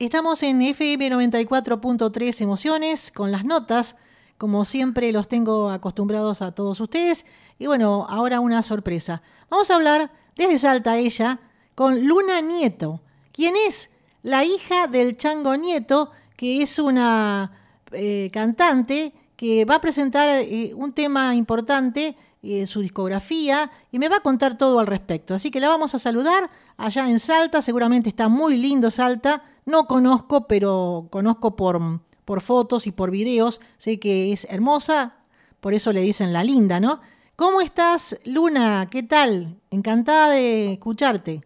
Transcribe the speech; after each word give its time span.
Estamos 0.00 0.44
en 0.44 0.62
FM 0.62 1.10
94.3 1.10 2.40
Emociones 2.40 3.10
con 3.10 3.32
las 3.32 3.44
notas, 3.44 3.96
como 4.36 4.64
siempre 4.64 5.10
los 5.10 5.26
tengo 5.26 5.70
acostumbrados 5.70 6.40
a 6.40 6.52
todos 6.52 6.78
ustedes. 6.78 7.26
Y 7.58 7.66
bueno, 7.66 8.06
ahora 8.08 8.38
una 8.38 8.62
sorpresa. 8.62 9.22
Vamos 9.50 9.72
a 9.72 9.74
hablar 9.74 10.12
desde 10.36 10.60
Salta 10.60 10.98
ella 10.98 11.40
con 11.74 12.06
Luna 12.06 12.40
Nieto, 12.40 13.00
quien 13.32 13.56
es 13.56 13.90
la 14.22 14.44
hija 14.44 14.86
del 14.86 15.16
Chango 15.16 15.56
Nieto, 15.56 16.12
que 16.36 16.62
es 16.62 16.78
una 16.78 17.50
eh, 17.90 18.30
cantante 18.32 19.12
que 19.34 19.64
va 19.64 19.76
a 19.76 19.80
presentar 19.80 20.28
eh, 20.28 20.74
un 20.76 20.92
tema 20.92 21.34
importante, 21.34 22.16
eh, 22.44 22.66
su 22.66 22.82
discografía, 22.82 23.68
y 23.90 23.98
me 23.98 24.08
va 24.08 24.18
a 24.18 24.20
contar 24.20 24.56
todo 24.56 24.78
al 24.78 24.86
respecto. 24.86 25.34
Así 25.34 25.50
que 25.50 25.58
la 25.58 25.68
vamos 25.68 25.96
a 25.96 25.98
saludar 25.98 26.48
allá 26.76 27.10
en 27.10 27.18
Salta, 27.18 27.62
seguramente 27.62 28.08
está 28.08 28.28
muy 28.28 28.56
lindo 28.56 28.92
Salta, 28.92 29.42
no 29.68 29.86
conozco, 29.86 30.48
pero 30.48 31.08
conozco 31.10 31.54
por, 31.54 31.80
por 32.24 32.40
fotos 32.40 32.86
y 32.86 32.92
por 32.92 33.10
videos, 33.10 33.60
sé 33.76 34.00
que 34.00 34.32
es 34.32 34.46
hermosa, 34.50 35.16
por 35.60 35.74
eso 35.74 35.92
le 35.92 36.00
dicen 36.00 36.32
la 36.32 36.42
linda, 36.42 36.80
¿no? 36.80 37.00
¿Cómo 37.36 37.60
estás, 37.60 38.18
Luna? 38.24 38.88
¿Qué 38.90 39.02
tal? 39.02 39.60
Encantada 39.70 40.30
de 40.30 40.72
escucharte. 40.72 41.42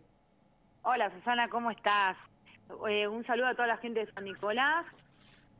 Hola, 0.82 1.10
Susana, 1.10 1.48
¿cómo 1.48 1.70
estás? 1.70 2.16
Eh, 2.88 3.06
un 3.08 3.26
saludo 3.26 3.48
a 3.48 3.54
toda 3.54 3.66
la 3.66 3.76
gente 3.78 4.00
de 4.00 4.12
San 4.12 4.24
Nicolás. 4.24 4.86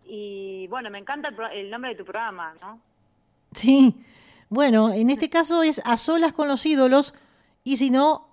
Y 0.04 0.66
bueno, 0.68 0.88
me 0.88 0.98
encanta 0.98 1.30
el, 1.52 1.70
nombre 1.70 1.90
de 1.90 1.96
tu 1.96 2.04
programa, 2.04 2.54
¿no? 2.60 2.80
Sí, 3.52 3.94
bueno, 4.48 4.90
en 4.90 5.10
este 5.10 5.28
caso 5.28 5.62
es 5.62 5.82
A 5.84 5.96
Solas 5.96 6.32
con 6.32 6.48
los 6.48 6.64
Ídolos 6.64 7.12
y 7.64 7.76
si 7.76 7.90
no, 7.90 8.28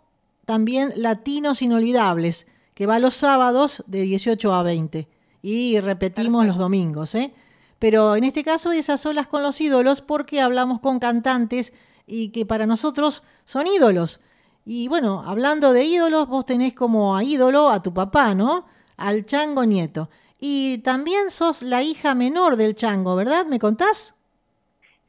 también 0.46 0.92
Latinos 0.96 1.62
Inolvidables, 1.62 2.48
que 2.80 2.86
va 2.86 2.98
los 2.98 3.14
sábados 3.14 3.84
de 3.88 4.04
18 4.04 4.54
a 4.54 4.64
20 4.64 5.06
y 5.42 5.82
repetimos 5.82 6.46
los 6.46 6.58
domingos, 6.58 7.14
¿eh? 7.14 7.34
Pero 7.78 8.16
en 8.16 8.23
este 8.23 8.42
caso 8.42 8.72
es 8.72 8.90
A 8.90 8.95
Solas 8.95 9.28
con 9.28 9.44
los 9.44 9.59
Ídolos 9.59 10.02
porque 10.02 10.40
hablamos 10.40 10.80
con 10.80 10.98
cantantes 10.98 11.73
y 12.08 12.31
que 12.31 12.45
para 12.45 12.66
nosotros 12.66 13.22
son 13.44 13.68
ídolos. 13.68 14.22
Y 14.64 14.88
bueno, 14.88 15.26
hablando 15.28 15.73
de 15.73 15.84
ídolos, 15.84 16.30
vos 16.30 16.45
tenés 16.45 16.73
como 16.73 17.18
a 17.18 17.23
ídolo 17.26 17.68
a 17.68 17.84
tu 17.84 17.94
papá, 17.94 18.34
¿no? 18.34 18.66
Al 18.96 19.25
Chango 19.25 19.66
Nieto. 19.66 20.09
Y 20.40 20.78
también 20.78 21.31
sos 21.31 21.62
la 21.62 21.84
hija 21.84 22.16
menor 22.16 22.56
del 22.56 22.75
Chango, 22.75 23.18
¿verdad? 23.18 23.46
¿Me 23.46 23.59
contás? 23.59 24.16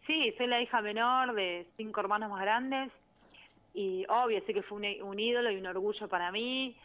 Sí, 0.08 0.34
soy 0.36 0.48
la 0.48 0.60
hija 0.60 0.80
menor 0.80 1.36
de 1.36 1.68
cinco 1.76 2.00
hermanos 2.00 2.30
más 2.30 2.40
grandes 2.40 2.90
y 3.74 4.04
obvio, 4.08 4.44
sé 4.44 4.54
que 4.54 4.62
fue 4.62 4.78
un, 4.78 5.20
ídolo 5.20 5.52
y 5.52 5.56
un 5.56 5.66
orgullo 5.66 6.08
para 6.08 6.32
mí. 6.32 6.76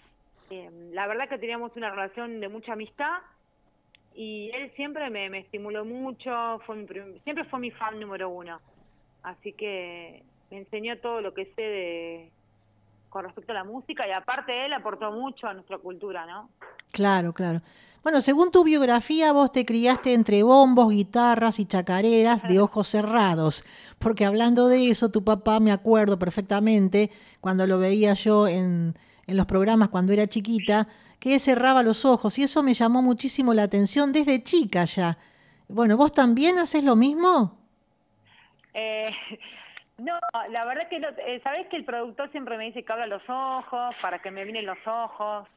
Eh, 0.49 0.69
la 0.91 1.07
verdad 1.07 1.27
que 1.27 1.37
teníamos 1.37 1.75
una 1.75 1.89
relación 1.89 2.39
de 2.39 2.49
mucha 2.49 2.73
amistad 2.73 3.17
y 4.13 4.49
él 4.53 4.71
siempre 4.75 5.09
me, 5.09 5.39
estimuló 5.39 5.83
mucho, 5.85 6.59
fue 6.65 6.85
siempre 7.23 7.43
fue 7.45 7.59
mi 7.59 7.71
fan 7.71 7.99
número 7.99 8.29
uno. 8.29 8.59
Así 9.23 9.53
que 9.53 10.23
me 10.51 10.59
enseñó 10.59 10.99
todo 10.99 11.21
lo 11.21 11.33
que 11.33 11.45
sé 11.55 11.61
de, 11.61 12.31
con 13.09 13.25
respecto 13.25 13.51
a 13.51 13.55
la 13.55 13.63
música 13.63 14.07
y 14.07 14.11
aparte 14.11 14.65
él 14.65 14.73
aportó 14.73 15.11
mucho 15.11 15.47
a 15.47 15.53
nuestra 15.53 15.77
cultura, 15.79 16.25
¿no? 16.25 16.49
Claro, 16.91 17.33
claro. 17.33 17.61
Bueno, 18.03 18.21
según 18.21 18.51
tu 18.51 18.63
biografía, 18.63 19.33
vos 19.33 19.51
te 19.51 19.65
criaste 19.65 20.13
entre 20.13 20.43
bombos, 20.43 20.91
guitarras 20.91 21.59
y 21.59 21.65
chacareras 21.65 22.47
de 22.47 22.59
ojos 22.59 22.87
cerrados, 22.87 23.65
porque 23.97 24.25
hablando 24.25 24.67
de 24.67 24.89
eso, 24.91 25.09
tu 25.09 25.23
papá 25.23 25.59
me 25.59 25.71
acuerdo 25.71 26.19
perfectamente, 26.19 27.09
cuando 27.41 27.65
lo 27.65 27.79
veía 27.79 28.13
yo 28.13 28.47
en, 28.47 28.93
en 29.27 29.37
los 29.37 29.45
programas 29.45 29.89
cuando 29.89 30.13
era 30.13 30.27
chiquita, 30.27 30.87
que 31.19 31.39
cerraba 31.39 31.83
los 31.83 32.05
ojos 32.05 32.37
y 32.37 32.43
eso 32.43 32.61
me 32.63 32.73
llamó 32.73 33.01
muchísimo 33.01 33.53
la 33.53 33.63
atención 33.63 34.11
desde 34.11 34.43
chica 34.43 34.85
ya. 34.85 35.17
Bueno, 35.67 35.97
¿vos 35.97 36.13
también 36.13 36.59
haces 36.59 36.83
lo 36.83 36.95
mismo? 36.95 37.57
Eh, 38.73 39.09
no, 39.97 40.13
la 40.51 40.65
verdad 40.65 40.87
que, 40.89 40.99
no, 40.99 41.07
eh, 41.09 41.39
¿sabés 41.43 41.67
que 41.67 41.77
el 41.77 41.85
productor 41.85 42.31
siempre 42.31 42.57
me 42.57 42.65
dice 42.65 42.83
que 42.83 42.93
abra 42.93 43.07
los 43.07 43.23
ojos 43.27 43.95
para 44.01 44.19
que 44.21 44.29
me 44.31 44.43
vienen 44.43 44.65
los 44.65 44.77
ojos? 44.85 45.47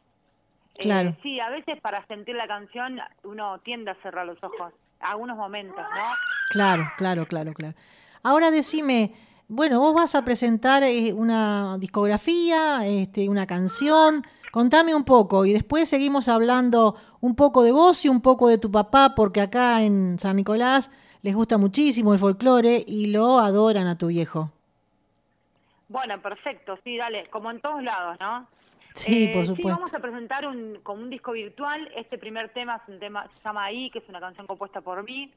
Claro. 0.79 1.11
Eh, 1.11 1.17
sí, 1.23 1.41
a 1.41 1.51
veces 1.51 1.81
para 1.81 2.07
sentir 2.07 2.37
la 2.37 2.47
canción 2.47 3.01
uno 3.25 3.59
tiende 3.61 3.91
a 3.91 3.95
cerrar 3.97 4.25
los 4.25 4.43
ojos, 4.43 4.73
algunos 5.01 5.37
momentos, 5.37 5.77
¿no? 5.77 6.15
Claro, 6.51 6.89
claro, 6.97 7.27
claro, 7.27 7.53
claro. 7.53 7.75
Ahora 8.23 8.51
decime, 8.51 9.13
bueno, 9.49 9.81
vos 9.81 9.95
vas 9.95 10.15
a 10.15 10.25
presentar 10.25 10.83
eh, 10.83 11.13
una 11.13 11.79
discografía, 11.79 12.87
este, 12.87 13.29
una 13.29 13.47
canción, 13.47 14.23
contame 14.53 14.95
un 14.95 15.05
poco 15.05 15.47
y 15.47 15.53
después 15.53 15.89
seguimos 15.89 16.29
hablando 16.29 16.97
un 17.21 17.35
poco 17.35 17.63
de 17.63 17.73
vos 17.73 18.05
y 18.05 18.11
un 18.11 18.21
poco 18.21 18.49
de 18.49 18.59
tu 18.59 18.71
papá, 18.71 19.15
porque 19.17 19.41
acá 19.41 19.83
en 19.83 20.19
San 20.19 20.37
Nicolás 20.37 20.91
les 21.23 21.35
gusta 21.35 21.57
muchísimo 21.57 22.13
el 22.13 22.19
folclore 22.19 22.85
y 22.87 23.11
lo 23.11 23.39
adoran 23.39 23.87
a 23.87 23.97
tu 23.97 24.09
viejo. 24.09 24.51
Bueno, 25.89 26.21
perfecto, 26.21 26.79
sí, 26.85 26.99
dale, 26.99 27.29
como 27.31 27.51
en 27.51 27.61
todos 27.63 27.83
lados, 27.83 28.19
¿no? 28.21 28.47
Sí, 28.95 29.29
por 29.29 29.47
supuesto. 29.47 29.69
Sí, 29.69 29.75
vamos 29.75 29.95
a 29.95 29.99
presentar 30.01 30.47
un, 30.47 30.81
como 30.83 31.03
un 31.03 31.09
disco 31.09 31.33
virtual. 31.33 31.89
Este 31.97 32.19
primer 32.19 32.53
tema 32.53 32.77
es 32.83 32.93
un 32.93 32.99
tema, 32.99 33.27
se 33.29 33.45
llama 33.45 33.65
Ahí, 33.65 33.91
que 33.91 34.01
es 34.01 34.09
una 34.09 34.21
canción 34.21 34.47
compuesta 34.47 34.81
por 34.81 35.03
mí. 35.05 35.33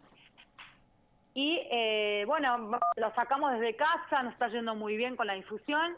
Y 1.34 1.59
eh, 1.72 2.24
bueno, 2.28 2.80
lo 2.97 3.14
sacamos 3.16 3.53
desde 3.53 3.75
casa, 3.75 4.24
nos 4.24 4.34
está 4.34 4.50
yendo 4.50 4.75
muy 4.75 4.97
bien 4.97 5.16
con 5.16 5.28
la 5.28 5.34
difusión. 5.34 5.96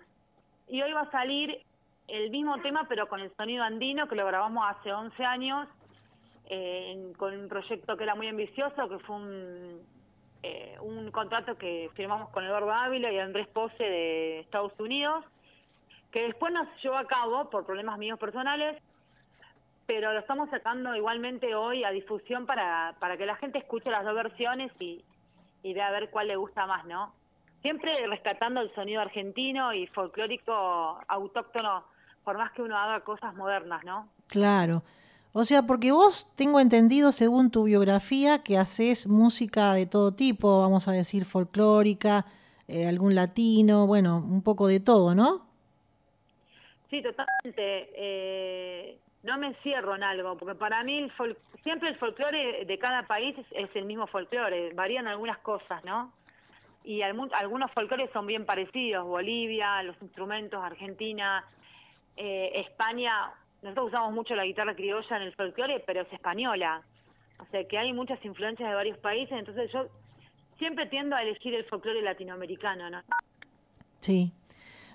Y 0.67 0.81
hoy 0.81 0.93
va 0.93 1.01
a 1.01 1.11
salir 1.11 1.61
el 2.07 2.29
mismo 2.29 2.61
tema, 2.61 2.85
pero 2.87 3.07
con 3.07 3.19
el 3.19 3.35
sonido 3.35 3.63
andino, 3.63 4.07
que 4.07 4.15
lo 4.15 4.25
grabamos 4.25 4.65
hace 4.69 4.93
11 4.93 5.25
años, 5.25 5.67
eh, 6.49 7.13
con 7.17 7.33
un 7.33 7.47
proyecto 7.47 7.97
que 7.97 8.03
era 8.03 8.15
muy 8.15 8.27
ambicioso, 8.27 8.89
que 8.89 8.99
fue 8.99 9.15
un, 9.15 9.81
eh, 10.43 10.77
un 10.81 11.09
contrato 11.11 11.57
que 11.57 11.89
firmamos 11.95 12.29
con 12.29 12.43
Eduardo 12.43 12.71
Ávila 12.71 13.11
y 13.11 13.17
Andrés 13.17 13.47
Pose 13.47 13.83
de 13.83 14.39
Estados 14.41 14.73
Unidos 14.79 15.25
que 16.13 16.21
después 16.21 16.53
nos 16.53 16.67
llevó 16.81 16.95
a 16.97 17.07
cabo 17.07 17.49
por 17.49 17.65
problemas 17.65 17.97
míos 17.97 18.19
personales, 18.19 18.81
pero 19.87 20.13
lo 20.13 20.19
estamos 20.19 20.47
sacando 20.51 20.95
igualmente 20.95 21.55
hoy 21.55 21.83
a 21.83 21.89
difusión 21.89 22.45
para, 22.45 22.95
para 22.99 23.17
que 23.17 23.25
la 23.25 23.35
gente 23.35 23.57
escuche 23.57 23.89
las 23.89 24.05
dos 24.05 24.13
versiones 24.13 24.71
y, 24.79 25.03
y 25.63 25.73
vea 25.73 25.87
a 25.87 25.91
ver 25.91 26.09
cuál 26.09 26.27
le 26.27 26.35
gusta 26.35 26.67
más, 26.67 26.85
¿no? 26.85 27.13
Siempre 27.61 28.05
rescatando 28.07 28.61
el 28.61 28.73
sonido 28.75 29.01
argentino 29.01 29.73
y 29.73 29.87
folclórico 29.87 30.99
autóctono, 31.07 31.85
por 32.23 32.37
más 32.37 32.51
que 32.51 32.61
uno 32.61 32.77
haga 32.77 32.99
cosas 33.01 33.33
modernas, 33.35 33.83
¿no? 33.85 34.09
Claro. 34.27 34.83
O 35.31 35.45
sea, 35.45 35.63
porque 35.63 35.91
vos 35.91 36.29
tengo 36.35 36.59
entendido, 36.59 37.11
según 37.11 37.49
tu 37.49 37.63
biografía, 37.63 38.43
que 38.43 38.57
haces 38.57 39.07
música 39.07 39.73
de 39.73 39.87
todo 39.87 40.13
tipo, 40.13 40.59
vamos 40.59 40.87
a 40.87 40.91
decir 40.91 41.25
folclórica, 41.25 42.25
eh, 42.67 42.85
algún 42.87 43.15
latino, 43.15 43.87
bueno, 43.87 44.17
un 44.17 44.43
poco 44.43 44.67
de 44.67 44.79
todo, 44.79 45.15
¿no? 45.15 45.47
Sí, 46.89 47.01
totalmente. 47.01 47.89
Eh, 47.95 48.99
no 49.23 49.37
me 49.37 49.47
encierro 49.47 49.95
en 49.95 50.03
algo, 50.03 50.37
porque 50.37 50.55
para 50.55 50.83
mí 50.83 51.09
siempre 51.63 51.89
el 51.89 51.95
folclore 51.95 52.65
de 52.65 52.77
cada 52.77 53.07
país 53.07 53.35
es, 53.51 53.69
el 53.73 53.85
mismo 53.85 54.05
folclore, 54.07 54.73
varían 54.73 55.07
algunas 55.07 55.37
cosas, 55.39 55.83
¿no? 55.85 56.11
Y 56.83 57.01
algunos 57.01 57.71
folclores 57.71 58.09
son 58.11 58.27
bien 58.27 58.45
parecidos, 58.45 59.05
Bolivia, 59.05 59.81
los 59.83 59.95
instrumentos, 60.01 60.61
Argentina, 60.61 61.45
eh, 62.17 62.51
España, 62.55 63.31
nosotros 63.61 63.87
usamos 63.87 64.13
mucho 64.13 64.35
la 64.35 64.43
guitarra 64.43 64.75
criolla 64.75 65.15
en 65.15 65.23
el 65.23 65.33
folclore, 65.33 65.79
pero 65.87 66.01
es 66.01 66.11
española, 66.11 66.81
o 67.39 67.45
sea 67.45 67.65
que 67.65 67.77
hay 67.77 67.93
muchas 67.93 68.23
influencias 68.25 68.67
de 68.67 68.75
varios 68.75 68.97
países, 68.97 69.37
entonces 69.39 69.71
yo 69.71 69.87
siempre 70.57 70.87
tiendo 70.87 71.15
a 71.15 71.21
elegir 71.21 71.55
el 71.55 71.63
folclore 71.65 72.01
latinoamericano, 72.01 72.89
¿no? 72.89 73.01
Sí, 74.01 74.33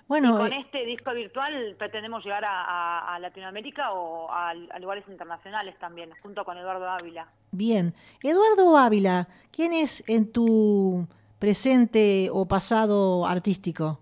bueno, 0.09 0.35
con 0.35 0.51
eh, 0.51 0.61
este 0.65 0.85
disco 0.85 1.13
virtual 1.13 1.75
pretendemos 1.77 2.25
llegar 2.25 2.43
a, 2.43 3.15
Latinoamérica 3.21 3.93
o 3.93 4.27
a, 4.31 4.55
lugares 4.79 5.07
internacionales 5.07 5.77
también, 5.77 6.09
junto 6.23 6.43
con 6.43 6.57
Eduardo 6.57 6.89
Ávila. 6.89 7.27
Bien, 7.51 7.93
Eduardo 8.23 8.75
Ávila, 8.75 9.27
¿quién 9.51 9.71
es 9.71 10.03
en 10.09 10.31
tu 10.31 11.07
presente 11.37 12.27
o 12.33 12.47
pasado 12.47 13.27
artístico? 13.27 13.99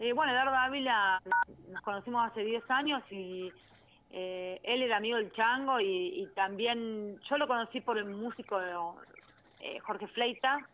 Eh, 0.00 0.12
bueno, 0.12 0.32
Eduardo 0.32 0.56
Ávila 0.56 1.22
nos 1.70 1.82
conocimos 1.82 2.26
hace 2.26 2.42
10 2.42 2.68
años 2.68 3.04
y 3.12 3.52
eh, 4.10 4.60
él 4.64 4.82
era 4.82 4.96
amigo 4.96 5.16
del 5.16 5.32
Chango 5.32 5.78
y, 5.78 6.22
y, 6.22 6.26
también 6.34 7.20
yo 7.30 7.38
lo 7.38 7.46
conocí 7.46 7.80
por 7.80 7.98
el 7.98 8.06
músico 8.06 8.60
Jorge 9.84 10.08
Fleita, 10.08 10.66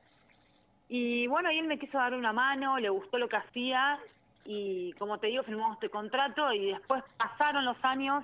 y 0.95 1.27
bueno, 1.27 1.51
y 1.51 1.59
él 1.59 1.67
me 1.67 1.79
quiso 1.79 1.97
dar 1.97 2.13
una 2.13 2.35
mano, 2.35 2.79
le 2.79 2.91
gustó 2.91 3.17
lo 3.17 3.27
que 3.27 3.37
hacía 3.37 3.99
y 4.45 4.93
como 4.99 5.17
te 5.17 5.29
digo, 5.29 5.43
firmamos 5.43 5.77
este 5.77 5.89
contrato 5.89 6.53
y 6.53 6.67
después 6.67 7.03
pasaron 7.17 7.65
los 7.65 7.83
años, 7.83 8.23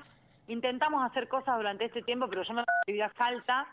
intentamos 0.48 1.02
hacer 1.02 1.28
cosas 1.28 1.56
durante 1.56 1.86
este 1.86 2.02
tiempo, 2.02 2.28
pero 2.28 2.42
yo 2.42 2.52
me 2.52 2.64
volví 2.86 3.00
a 3.00 3.10
Salta, 3.14 3.66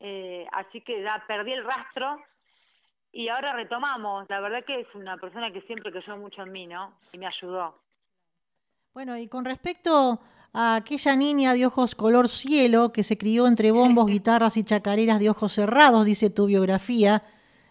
eh, 0.00 0.46
así 0.52 0.80
que 0.80 1.02
ya 1.02 1.22
perdí 1.26 1.52
el 1.52 1.66
rastro 1.66 2.18
y 3.12 3.28
ahora 3.28 3.52
retomamos. 3.52 4.26
La 4.30 4.40
verdad 4.40 4.64
que 4.64 4.80
es 4.80 4.94
una 4.94 5.18
persona 5.18 5.52
que 5.52 5.60
siempre 5.60 5.92
creyó 5.92 6.16
mucho 6.16 6.44
en 6.44 6.50
mí, 6.50 6.66
¿no? 6.66 6.94
Y 7.12 7.18
me 7.18 7.26
ayudó. 7.26 7.76
Bueno, 8.94 9.18
y 9.18 9.28
con 9.28 9.44
respecto 9.44 10.18
a 10.54 10.76
aquella 10.76 11.14
niña 11.14 11.52
de 11.52 11.66
ojos 11.66 11.94
color 11.94 12.30
cielo 12.30 12.90
que 12.90 13.02
se 13.02 13.18
crió 13.18 13.46
entre 13.46 13.70
bombos, 13.70 14.06
guitarras 14.10 14.56
y 14.56 14.64
chacareras 14.64 15.20
de 15.20 15.28
ojos 15.28 15.52
cerrados, 15.52 16.06
dice 16.06 16.30
tu 16.30 16.46
biografía, 16.46 17.22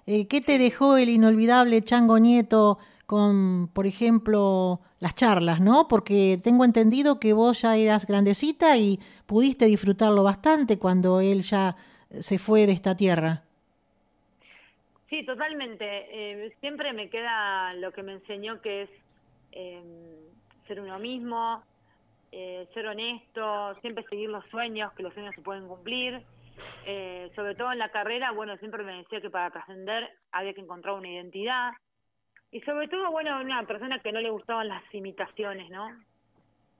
eh, 0.05 0.27
¿qué 0.27 0.41
te 0.41 0.57
dejó 0.57 0.97
el 0.97 1.09
inolvidable 1.09 1.81
Chango 1.81 2.19
Nieto 2.19 2.79
con, 3.05 3.69
por 3.73 3.87
ejemplo, 3.87 4.79
las 4.99 5.15
charlas, 5.15 5.59
¿no? 5.59 5.87
Porque 5.87 6.37
tengo 6.41 6.63
entendido 6.63 7.19
que 7.19 7.33
vos 7.33 7.61
ya 7.61 7.75
eras 7.75 8.05
grandecita 8.05 8.77
y 8.77 8.99
pudiste 9.25 9.65
disfrutarlo 9.65 10.23
bastante 10.23 10.79
cuando 10.79 11.19
él 11.19 11.41
ya 11.41 11.75
se 12.19 12.37
fue 12.37 12.65
de 12.65 12.71
esta 12.73 12.95
tierra. 12.95 13.43
Sí, 15.09 15.25
totalmente. 15.25 15.85
Eh, 15.85 16.55
siempre 16.61 16.93
me 16.93 17.09
queda 17.09 17.73
lo 17.73 17.91
que 17.91 18.01
me 18.01 18.13
enseñó 18.13 18.61
que 18.61 18.83
es 18.83 18.89
em, 19.51 19.83
ser 20.67 20.79
uno 20.79 20.97
mismo, 20.99 21.61
eh, 22.31 22.65
ser 22.73 22.87
honesto, 22.87 23.75
siempre 23.81 24.05
seguir 24.05 24.29
los 24.29 24.45
sueños, 24.45 24.93
que 24.93 25.03
los 25.03 25.13
sueños 25.13 25.35
se 25.35 25.41
pueden 25.41 25.67
cumplir. 25.67 26.21
Eh, 26.85 27.31
sobre 27.35 27.55
todo 27.55 27.71
en 27.71 27.79
la 27.79 27.89
carrera, 27.89 28.31
bueno, 28.31 28.57
siempre 28.57 28.83
me 28.83 28.97
decía 28.97 29.21
que 29.21 29.29
para 29.29 29.51
trascender 29.51 30.09
había 30.31 30.53
que 30.53 30.61
encontrar 30.61 30.95
una 30.95 31.09
identidad. 31.09 31.71
Y 32.51 32.61
sobre 32.61 32.87
todo, 32.87 33.11
bueno, 33.11 33.39
una 33.39 33.63
persona 33.65 33.99
que 33.99 34.11
no 34.11 34.19
le 34.19 34.29
gustaban 34.29 34.67
las 34.67 34.83
imitaciones, 34.93 35.69
¿no? 35.69 35.89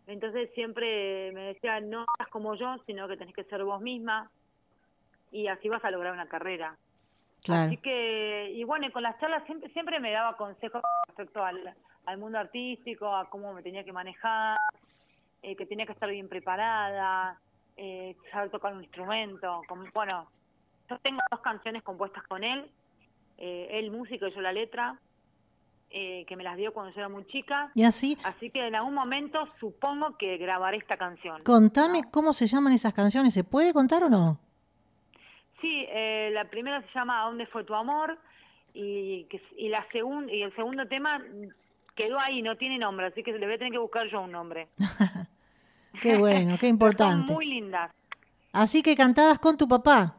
Entonces 0.08 0.50
siempre 0.54 1.32
me 1.34 1.54
decía, 1.54 1.80
no 1.80 2.06
seas 2.18 2.30
como 2.30 2.56
yo, 2.56 2.76
sino 2.86 3.08
que 3.08 3.18
tenés 3.18 3.36
que 3.36 3.44
ser 3.46 3.64
vos 3.64 3.82
misma 3.82 4.30
y 5.32 5.48
así 5.48 5.70
vas 5.70 5.84
a 5.86 5.92
lograr 5.92 6.14
una 6.14 6.28
carrera. 6.28 6.76
Así 7.50 7.78
que, 7.78 8.52
y 8.54 8.64
bueno, 8.66 8.92
con 8.92 9.02
las 9.02 9.20
charlas 9.20 9.44
siempre, 9.46 9.72
siempre 9.72 10.00
me 10.00 10.12
daba 10.12 10.38
consejos 10.38 10.82
respecto 11.08 11.44
al, 11.44 11.74
al 12.06 12.18
mundo 12.18 12.38
artístico, 12.38 13.16
a 13.16 13.30
cómo 13.30 13.54
me 13.54 13.64
tenía 13.64 13.84
que 13.84 13.94
manejar, 13.94 14.58
eh, 15.42 15.56
que 15.56 15.66
tenía 15.66 15.86
que 15.86 15.94
estar 15.94 16.10
bien 16.10 16.30
preparada, 16.30 17.40
eh, 17.84 18.16
saber 18.32 18.52
tocar 18.52 18.74
un 18.74 18.84
instrumento. 18.84 19.64
Bueno, 19.92 20.30
yo 20.88 21.00
tengo 21.00 21.20
dos 21.32 21.40
canciones 21.40 21.82
compuestas 21.82 22.24
con 22.28 22.44
él, 22.44 22.70
eh, 23.40 23.70
él 23.72 23.90
músico 23.90 24.28
y 24.28 24.34
yo 24.36 24.40
la 24.40 24.54
letra, 24.54 25.00
eh, 25.90 26.24
que 26.28 26.36
me 26.36 26.44
las 26.44 26.58
dio 26.58 26.74
cuando 26.74 26.94
yo 26.94 27.00
era 27.00 27.10
muy 27.10 27.26
chica. 27.26 27.72
¿Y 27.74 27.84
así? 27.84 28.16
Así 28.24 28.52
que 28.52 28.68
en 28.68 28.76
algún 28.76 28.94
momento 28.94 29.48
supongo 29.60 30.16
que 30.18 30.38
grabaré 30.38 30.78
esta 30.78 30.96
canción. 30.96 31.42
Contame 31.42 32.04
cómo 32.12 32.34
se 32.34 32.46
llaman 32.46 32.74
esas 32.74 32.94
canciones, 32.94 33.34
¿se 33.34 33.44
puede 33.44 33.74
contar 33.74 34.04
o 34.04 34.10
no? 34.10 34.40
Sí, 35.60 35.86
eh, 35.90 36.30
la 36.34 36.46
primera 36.46 36.84
se 36.84 36.94
llama 36.94 37.24
¿A 37.24 37.26
dónde 37.26 37.48
fue 37.48 37.64
tu 37.64 37.74
amor? 37.74 38.20
Y, 38.76 39.28
y, 39.58 39.70
la 39.70 39.86
segun, 39.92 40.30
y 40.30 40.44
el 40.44 40.56
segundo 40.56 40.88
tema 40.88 41.20
quedó 41.96 42.20
ahí, 42.20 42.42
no 42.44 42.56
tiene 42.58 42.78
nombre, 42.78 43.08
así 43.08 43.24
que 43.24 43.34
le 43.34 43.46
voy 43.46 43.56
a 43.56 43.58
tener 43.58 43.74
que 43.74 43.80
buscar 43.80 44.08
yo 44.08 44.22
un 44.22 44.32
nombre. 44.32 44.70
qué 46.02 46.18
bueno, 46.18 46.58
qué 46.60 46.68
importante. 46.76 47.28
Son 47.28 47.36
muy 47.36 47.46
lindas. 47.46 47.92
Así 48.52 48.84
que 48.84 48.96
cantadas 48.96 49.40
con 49.40 49.58
tu 49.58 49.68
papá. 49.68 50.18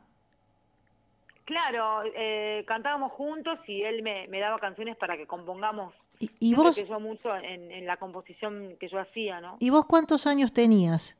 Claro, 1.44 2.02
eh, 2.16 2.64
cantábamos 2.66 3.12
juntos 3.12 3.58
y 3.66 3.82
él 3.82 4.02
me, 4.02 4.26
me, 4.28 4.38
daba 4.38 4.58
canciones 4.58 4.96
para 4.96 5.16
que 5.16 5.26
compongamos. 5.26 5.92
¿Y, 6.18 6.30
y 6.38 6.54
vos? 6.54 6.76
Que 6.76 6.86
yo 6.86 7.00
mucho 7.00 7.36
en, 7.36 7.70
en, 7.70 7.84
la 7.84 7.96
composición 7.96 8.76
que 8.78 8.88
yo 8.88 8.98
hacía, 8.98 9.40
¿no? 9.40 9.56
¿Y 9.58 9.70
vos 9.70 9.84
cuántos 9.86 10.26
años 10.26 10.52
tenías? 10.52 11.18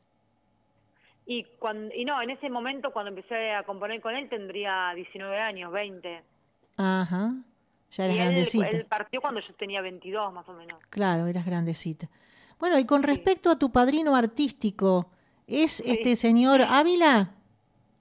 Y, 1.27 1.45
cuando, 1.59 1.95
y 1.95 2.05
no, 2.05 2.23
en 2.23 2.31
ese 2.31 2.49
momento 2.49 2.93
cuando 2.93 3.11
empecé 3.11 3.53
a 3.53 3.65
componer 3.65 4.01
con 4.01 4.15
él 4.15 4.29
tendría 4.29 4.93
19 4.95 5.39
años, 5.39 5.73
20. 5.73 6.23
Ajá, 6.79 7.35
ya 7.91 8.05
eras 8.05 8.17
y 8.17 8.19
grandecita. 8.19 8.69
Él, 8.69 8.77
él, 8.77 8.87
partió 8.87 9.21
cuando 9.21 9.41
yo 9.41 9.55
tenía 9.55 9.83
22 9.83 10.33
más 10.33 10.49
o 10.49 10.53
menos. 10.55 10.81
Claro, 10.89 11.27
eras 11.27 11.45
grandecita. 11.45 12.09
Bueno, 12.59 12.79
y 12.79 12.87
con 12.87 13.03
respecto 13.03 13.51
a 13.51 13.59
tu 13.59 13.73
padrino 13.73 14.15
artístico, 14.15 15.11
¿es 15.47 15.73
sí. 15.73 15.91
este 15.91 16.17
señor 16.17 16.63
Ávila 16.63 17.35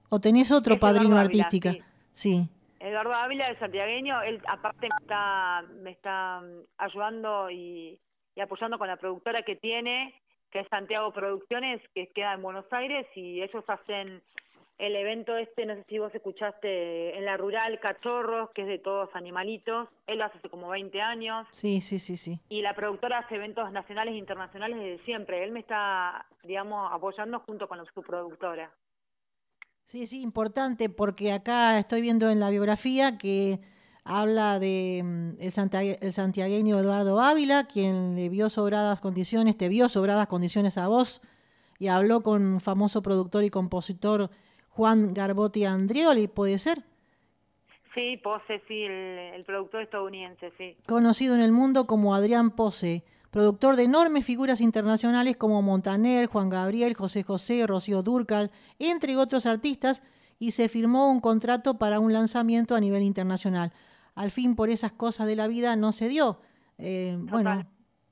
o 0.10 0.20
tenés 0.20 0.52
otro 0.52 0.76
es 0.76 0.80
padrino 0.80 1.18
Ávila, 1.18 1.22
artístico? 1.22 1.70
Sí. 1.72 1.82
sí. 2.12 2.50
Eduardo 2.80 3.14
Ávila 3.14 3.50
es 3.52 3.60
santiagueño, 3.60 4.22
él 4.24 4.42
aparte 4.48 4.88
me 4.90 4.96
está, 5.02 5.62
me 5.84 5.92
está 5.92 6.42
ayudando 6.78 7.52
y, 7.52 8.00
y 8.36 8.42
apoyando 8.42 8.80
con 8.80 8.88
la 8.88 8.98
productora 8.98 9.44
que 9.44 9.56
tiene 9.56 10.16
que 10.52 10.60
es 10.60 10.68
Santiago 10.68 11.12
Producciones, 11.14 11.82
que 11.96 12.08
queda 12.08 12.34
en 12.34 12.42
Buenos 12.42 12.66
Aires, 12.72 13.08
y 13.16 13.42
ellos 13.42 13.64
hacen 13.68 14.22
el 14.82 14.96
evento 14.96 15.38
este, 15.38 15.64
no 15.68 15.76
sé 15.76 15.86
si 15.88 16.00
vos 16.00 16.14
escuchaste, 16.14 17.16
en 17.16 17.24
la 17.24 17.38
rural 17.38 17.80
Cachorros, 17.80 18.50
que 18.50 18.64
es 18.64 18.68
de 18.68 18.80
todos 18.80 19.10
animalitos, 19.14 19.88
él 20.08 20.18
lo 20.18 20.26
hace 20.26 20.40
hace 20.40 20.50
como 20.50 20.70
20 20.70 21.00
años. 21.00 21.48
Sí, 21.52 21.82
sí, 21.82 22.00
sí, 22.00 22.18
sí. 22.18 22.40
Y 22.50 22.64
la 22.64 22.74
productora 22.74 23.20
hace 23.20 23.36
eventos 23.36 23.72
nacionales 23.72 24.16
e 24.16 24.18
internacionales 24.18 24.80
desde 24.80 25.06
siempre, 25.06 25.44
él 25.44 25.52
me 25.52 25.60
está, 25.60 26.26
digamos, 26.44 26.92
apoyando 26.92 27.40
junto 27.42 27.68
con 27.68 27.86
su 27.94 28.02
productora. 28.02 28.72
Sí, 29.86 30.08
sí, 30.08 30.24
importante, 30.24 30.90
porque 30.90 31.32
acá 31.32 31.78
estoy 31.78 32.02
viendo 32.02 32.32
en 32.32 32.40
la 32.40 32.50
biografía 32.50 33.20
que 33.20 33.60
habla 34.04 34.58
de 34.58 35.02
mm, 35.04 35.42
el, 35.42 35.52
santiague, 35.52 36.00
el, 36.02 36.12
santiagueño 36.12 36.80
Eduardo 36.80 37.22
Ávila, 37.22 37.68
quien 37.68 38.16
le 38.16 38.30
vio 38.30 38.50
sobradas 38.50 39.00
condiciones, 39.00 39.58
te 39.58 39.70
vio 39.70 39.90
sobradas 39.90 40.26
condiciones 40.26 40.80
a 40.80 40.88
vos, 40.88 41.22
y 41.78 41.88
habló 41.90 42.22
con 42.22 42.42
un 42.42 42.60
famoso 42.60 43.04
productor 43.04 43.44
y 43.44 43.52
compositor 43.52 44.32
Juan 44.72 45.14
Garbotti 45.14 45.66
Andrioli, 45.66 46.28
¿puede 46.28 46.58
ser? 46.58 46.84
Sí, 47.94 48.18
Pose, 48.18 48.62
sí, 48.68 48.84
el, 48.84 49.34
el, 49.36 49.44
productor 49.44 49.84
estadounidense, 49.84 50.52
sí. 50.58 50.76
Conocido 50.88 51.36
en 51.36 51.42
el 51.42 51.52
mundo 51.52 51.88
como 51.88 52.16
Adrián 52.16 52.52
Pose, 52.52 53.04
productor 53.32 53.76
de 53.76 53.84
enormes 53.84 54.26
figuras 54.26 54.62
internacionales 54.62 55.38
como 55.38 55.62
Montaner, 55.62 56.28
Juan 56.28 56.50
Gabriel, 56.50 56.94
José 56.94 57.24
José, 57.24 57.68
Rocío 57.68 58.02
Durcal, 58.02 58.50
entre 58.80 59.18
otros 59.18 59.46
artistas, 59.46 60.04
y 60.40 60.52
se 60.52 60.70
firmó 60.70 61.12
un 61.12 61.20
contrato 61.20 61.78
para 61.78 62.00
un 62.00 62.14
lanzamiento 62.14 62.76
a 62.76 62.80
nivel 62.80 63.04
internacional 63.04 63.72
al 64.16 64.32
fin 64.32 64.56
por 64.56 64.70
esas 64.70 64.92
cosas 64.92 65.28
de 65.28 65.36
la 65.36 65.48
vida 65.48 65.76
no 65.76 65.92
se 65.92 66.10
dio. 66.10 66.40
Eh, 66.78 67.18
bueno, 67.20 67.66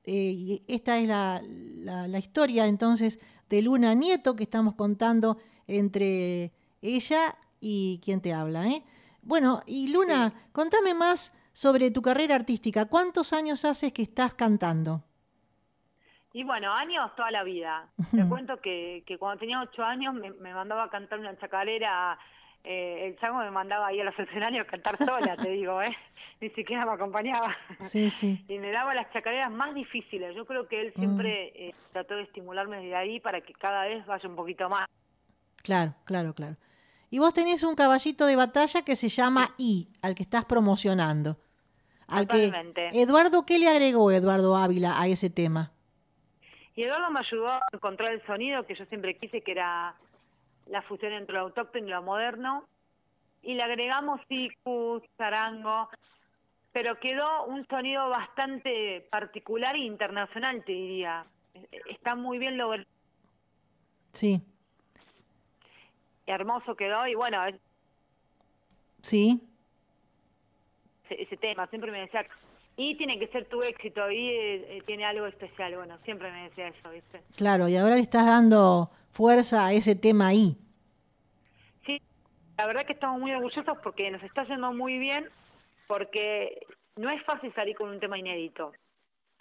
eh, 0.06 0.62
esta 0.68 0.98
es 0.98 1.08
la, 1.08 1.42
la, 1.48 2.08
la, 2.08 2.20
historia 2.20 2.68
entonces 2.68 3.20
de 3.50 3.62
Luna 3.62 3.94
Nieto 3.94 4.36
que 4.36 4.44
estamos 4.44 4.76
contando 4.76 5.38
entre 5.70 6.52
ella 6.82 7.36
y 7.60 8.02
quien 8.04 8.22
te 8.22 8.34
habla. 8.34 8.68
¿eh? 8.68 8.84
Bueno, 9.22 9.62
y 9.66 9.92
Luna, 9.94 10.30
sí. 10.30 10.36
contame 10.52 10.94
más 10.94 11.34
sobre 11.54 11.92
tu 11.92 12.02
carrera 12.02 12.36
artística. 12.36 12.86
¿Cuántos 12.86 13.34
años 13.34 13.66
haces 13.66 13.94
que 13.94 14.02
estás 14.02 14.34
cantando? 14.34 15.04
Y 16.34 16.44
bueno, 16.44 16.74
años 16.74 17.12
toda 17.16 17.32
la 17.32 17.44
vida. 17.44 17.90
Te 18.12 18.28
cuento 18.28 18.60
que, 18.62 19.04
que 19.06 19.18
cuando 19.18 19.40
tenía 19.40 19.62
ocho 19.62 19.84
años 19.84 20.14
me, 20.14 20.32
me 20.32 20.54
mandaba 20.54 20.84
a 20.86 20.90
cantar 20.90 21.20
una 21.20 21.38
chacarera 21.38 22.18
eh, 22.64 23.08
el 23.08 23.18
chango 23.20 23.40
me 23.40 23.52
mandaba 23.52 23.88
ahí 23.88 24.02
a 24.02 24.04
los 24.04 24.20
escenarios 24.20 24.68
a 24.68 24.70
cantar 24.70 24.98
sola, 24.98 25.38
te 25.38 25.50
digo, 25.50 25.82
¿eh? 25.82 25.96
Ni 26.42 26.50
siquiera 26.52 26.86
me 26.86 26.94
acompañaba. 26.94 27.56
Sí, 27.82 28.10
sí. 28.10 28.44
Y 28.48 28.60
me 28.60 28.72
daba 28.72 28.94
las 28.94 29.12
chacareras 29.12 29.52
más 29.52 29.74
difíciles. 29.74 30.36
Yo 30.36 30.46
creo 30.46 30.68
que 30.68 30.82
él 30.82 30.94
siempre 30.94 31.52
mm. 31.54 31.58
eh, 31.58 31.76
trató 31.92 32.16
de 32.16 32.24
estimularme 32.24 32.78
desde 32.78 32.96
ahí 32.96 33.20
para 33.20 33.42
que 33.42 33.54
cada 33.54 33.86
vez 33.86 34.06
vaya 34.06 34.28
un 34.28 34.36
poquito 34.36 34.70
más. 34.70 34.88
Claro, 35.64 35.96
claro, 36.06 36.34
claro. 36.34 36.58
Y 37.10 37.20
vos 37.20 37.34
tenés 37.34 37.64
un 37.64 37.76
caballito 37.76 38.26
de 38.26 38.36
batalla 38.36 38.84
que 38.84 38.96
se 38.96 39.10
llama 39.10 39.56
I, 39.58 39.90
al 40.02 40.16
que 40.16 40.24
estás 40.24 40.46
promocionando. 40.46 41.38
Al 42.08 42.28
Totalmente. 42.28 42.90
que 42.92 43.02
Eduardo, 43.02 43.46
¿qué 43.46 43.60
le 43.60 43.68
agregó 43.68 44.12
Eduardo 44.12 44.56
Ávila 44.56 45.00
a 45.00 45.08
ese 45.08 45.30
tema? 45.30 45.72
Y 46.76 46.84
Eduardo 46.84 47.12
me 47.12 47.20
ayudó 47.20 47.50
a 47.50 47.62
encontrar 47.74 48.14
el 48.14 48.26
sonido 48.26 48.66
que 48.66 48.76
yo 48.76 48.86
siempre 48.86 49.18
quise, 49.18 49.42
que 49.42 49.52
era 49.52 49.96
la 50.68 50.82
fusión 50.84 51.12
entre 51.14 51.36
lo 51.36 51.42
autóctono 51.42 51.88
y 51.88 51.90
lo 51.90 52.02
moderno, 52.04 52.66
y 53.42 53.54
le 53.56 53.64
agregamos 53.64 54.22
ficus, 54.28 55.04
charango, 55.18 55.90
pero 56.72 57.00
quedó 57.00 57.46
un 57.46 57.66
sonido 57.68 58.10
bastante 58.10 59.08
particular 59.10 59.76
e 59.76 59.80
internacional, 59.80 60.64
te 60.64 60.72
diría. 60.72 61.26
Está 61.90 62.16
muy 62.16 62.38
bien 62.38 62.58
logrado. 62.58 62.88
Sí. 64.14 64.42
Hermoso 66.30 66.76
quedó, 66.76 67.08
y 67.08 67.16
bueno... 67.16 67.40
Sí. 69.02 69.42
Ese, 71.06 71.24
ese 71.24 71.38
tema, 71.38 71.68
siempre 71.68 71.92
me 71.92 72.02
decía, 72.02 72.26
y 72.82 72.96
tiene 72.96 73.20
que 73.20 73.28
ser 73.28 73.46
tu 73.50 73.62
éxito, 73.62 74.10
y 74.10 74.30
eh, 74.30 74.84
tiene 74.86 75.04
algo 75.06 75.26
especial, 75.26 75.76
bueno, 75.76 75.98
siempre 76.06 76.32
me 76.32 76.44
decía 76.44 76.70
eso, 76.70 76.90
¿viste? 76.92 77.22
Claro, 77.36 77.68
y 77.68 77.76
ahora 77.76 77.96
le 77.96 78.02
estás 78.02 78.26
dando 78.26 78.90
fuerza 79.12 79.66
a 79.66 79.74
ese 79.74 79.96
tema 79.96 80.28
ahí. 80.28 80.56
Sí, 81.86 82.02
la 82.58 82.68
verdad 82.68 82.86
que 82.86 82.94
estamos 82.94 83.20
muy 83.20 83.34
orgullosos 83.34 83.78
porque 83.84 84.10
nos 84.12 84.24
está 84.24 84.46
yendo 84.46 84.72
muy 84.72 84.98
bien, 84.98 85.28
porque 85.88 86.66
no 86.96 87.10
es 87.10 87.22
fácil 87.24 87.54
salir 87.54 87.76
con 87.76 87.90
un 87.90 88.00
tema 88.00 88.18
inédito, 88.18 88.72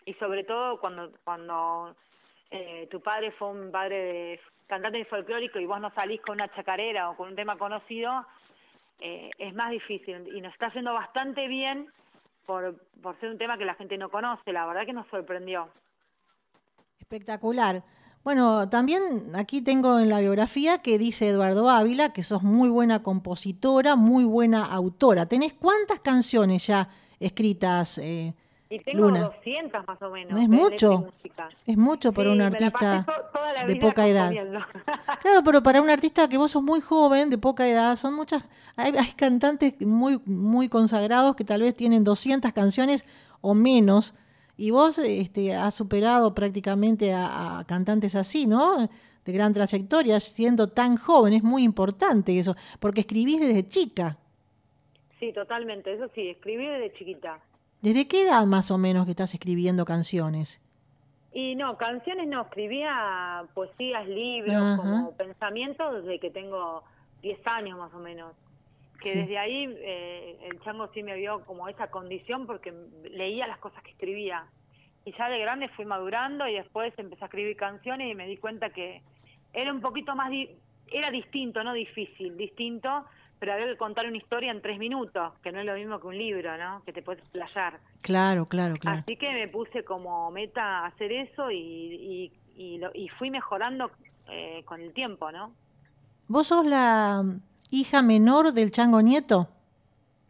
y 0.05 0.15
sobre 0.15 0.43
todo 0.43 0.81
cuando 0.81 1.13
cuando 1.23 1.95
eh, 2.51 2.89
tu 2.91 3.01
padre 3.01 3.31
fue 3.33 3.51
un 3.51 3.71
padre 3.71 3.97
de 3.97 4.41
cantante 4.69 5.05
folclórico 5.07 5.59
y 5.59 5.67
vos 5.67 5.81
no 5.81 5.91
salís 5.95 6.21
con 6.21 6.35
una 6.35 6.49
chacarera 6.55 7.11
o 7.11 7.17
con 7.17 7.31
un 7.31 7.35
tema 7.35 7.57
conocido, 7.57 8.25
eh, 9.01 9.31
es 9.39 9.55
más 9.55 9.71
difícil, 9.71 10.29
y 10.35 10.41
nos 10.41 10.53
está 10.53 10.73
yendo 10.73 10.93
bastante 10.93 11.49
bien 11.49 11.91
por, 12.47 12.77
por 13.03 13.19
ser 13.19 13.31
un 13.31 13.39
tema 13.39 13.59
que 13.59 13.65
la 13.65 13.75
gente 13.75 13.99
no 13.99 14.11
conoce, 14.11 14.53
la 14.53 14.67
verdad 14.67 14.87
que 14.87 14.93
nos 14.93 15.09
sorprendió. 15.09 15.69
Espectacular. 17.01 17.83
Bueno, 18.25 18.69
también 18.69 19.35
aquí 19.35 19.63
tengo 19.63 19.99
en 19.99 20.11
la 20.11 20.21
biografía 20.21 20.79
que 20.79 20.99
dice 20.99 21.29
Eduardo 21.29 21.71
Ávila 21.71 22.13
que 22.13 22.23
sos 22.23 22.43
muy 22.43 22.69
buena 22.69 23.03
compositora, 23.03 23.97
muy 23.97 24.25
buena 24.25 24.67
autora. 24.67 25.27
¿Tenés 25.27 25.55
cuántas 25.55 26.01
canciones 26.01 26.67
ya 26.67 26.91
escritas? 27.21 27.97
Eh, 27.99 28.35
y 28.71 28.79
tengo 28.81 29.11
200 29.11 29.87
más 29.87 30.03
o 30.03 30.11
menos. 30.11 30.39
Es 30.39 30.49
mucho. 30.49 31.13
Es 31.67 31.77
mucho 31.77 32.13
para 32.13 32.31
un 32.31 32.41
artista 32.41 33.07
de 33.67 33.77
poca 33.77 34.07
edad. 34.07 34.31
claro, 35.23 35.43
pero 35.45 35.63
para 35.63 35.81
un 35.81 35.89
artista 35.89 36.29
que 36.29 36.37
vos 36.37 36.51
sos 36.51 36.63
muy 36.63 36.81
joven, 36.81 37.31
de 37.31 37.39
poca 37.39 37.67
edad, 37.67 37.97
son 37.97 38.15
muchas. 38.15 38.49
Hay, 38.77 38.93
cantantes 39.17 39.81
muy, 39.81 40.21
muy 40.27 40.69
consagrados 40.69 41.35
que 41.35 41.45
tal 41.45 41.63
vez 41.63 41.75
tienen 41.75 42.05
200 42.05 42.53
canciones 42.53 43.07
o 43.41 43.55
menos. 43.55 44.15
Y 44.57 44.71
vos 44.71 44.99
este, 44.99 45.55
has 45.55 45.75
superado 45.75 46.35
prácticamente 46.35 47.15
a, 47.15 47.61
a 47.61 47.65
cantantes 47.65 48.15
así, 48.17 48.47
¿no? 48.47 48.89
De 49.25 49.33
gran 49.33 49.55
trayectoria, 49.55 50.21
siendo 50.21 50.69
tan 50.69 50.97
joven. 50.97 51.33
Es 51.33 51.43
muy 51.43 51.63
importante 51.63 52.39
eso, 52.39 52.55
porque 52.81 53.01
escribís 53.01 53.41
desde 53.41 53.67
chica. 53.67 54.19
Sí, 55.19 55.33
totalmente. 55.33 55.95
Eso 55.95 56.09
sí, 56.15 56.29
escribí 56.29 56.67
desde 56.67 56.93
chiquita. 56.95 57.41
¿Desde 57.81 58.09
qué 58.09 58.23
edad 58.23 58.45
más 58.45 58.71
o 58.73 58.79
menos 58.79 59.05
que 59.05 59.13
estás 59.13 59.35
escribiendo 59.35 59.85
canciones? 59.85 60.61
Y 61.33 61.55
no, 61.55 61.77
canciones 61.77 62.27
no, 62.27 62.43
escribía 62.43 63.45
poesías, 63.55 64.09
libros, 64.09 64.81
como 64.81 65.13
pensamientos 65.13 66.03
desde 66.03 66.19
que 66.19 66.31
tengo 66.31 66.83
10 67.23 67.47
años 67.47 67.79
más 67.79 67.95
o 67.95 67.99
menos. 67.99 68.35
Que 69.01 69.15
desde 69.15 69.39
ahí 69.39 69.73
eh, 69.79 70.39
el 70.51 70.61
chango 70.63 70.89
sí 70.93 71.05
me 71.05 71.15
vio 71.15 71.45
como 71.45 71.69
esa 71.69 71.89
condición 71.89 72.47
porque 72.47 72.75
leía 73.13 73.47
las 73.47 73.59
cosas 73.59 73.81
que 73.85 73.93
escribía. 73.93 74.45
Y 75.05 75.17
ya 75.17 75.29
de 75.29 75.39
grande 75.39 75.69
fui 75.69 75.85
madurando 75.85 76.49
y 76.49 76.55
después 76.55 76.93
empecé 76.97 77.23
a 77.23 77.27
escribir 77.27 77.57
canciones 77.57 78.11
y 78.11 78.17
me 78.17 78.27
di 78.27 78.39
cuenta 78.39 78.71
que 78.71 79.03
era 79.53 79.73
un 79.73 79.81
poquito 79.81 80.17
más, 80.17 80.33
era 80.91 81.13
distinto, 81.13 81.63
no 81.63 81.73
difícil, 81.73 82.37
distinto 82.37 83.05
pero 83.39 83.53
había 83.53 83.67
que 83.67 83.77
contar 83.77 84.07
una 84.07 84.17
historia 84.17 84.51
en 84.51 84.61
tres 84.63 84.79
minutos, 84.79 85.33
que 85.43 85.53
no 85.53 85.61
es 85.61 85.67
lo 85.67 85.75
mismo 85.75 86.01
que 86.01 86.07
un 86.07 86.19
libro, 86.19 86.57
¿no? 86.57 86.83
Que 86.85 86.93
te 86.93 87.03
puedes 87.03 87.27
playar. 87.29 87.81
Claro, 88.03 88.47
claro, 88.47 88.77
claro. 88.77 89.01
Así 89.01 89.17
que 89.17 89.31
me 89.33 89.49
puse 89.49 89.85
como 89.85 90.31
meta 90.31 90.87
hacer 90.87 91.13
eso 91.13 91.51
y, 91.51 92.33
y, 92.57 92.81
y, 92.95 93.09
fui 93.11 93.31
mejorando 93.31 93.91
eh, 94.29 94.63
con 94.65 94.81
el 94.81 94.93
tiempo, 94.93 95.31
¿no? 95.31 95.53
¿Vos 96.27 96.49
sos 96.49 96.67
la 96.67 97.25
hija 97.71 98.03
menor 98.03 98.53
del 98.53 98.71
Chango 98.71 99.01
Nieto? 99.01 99.49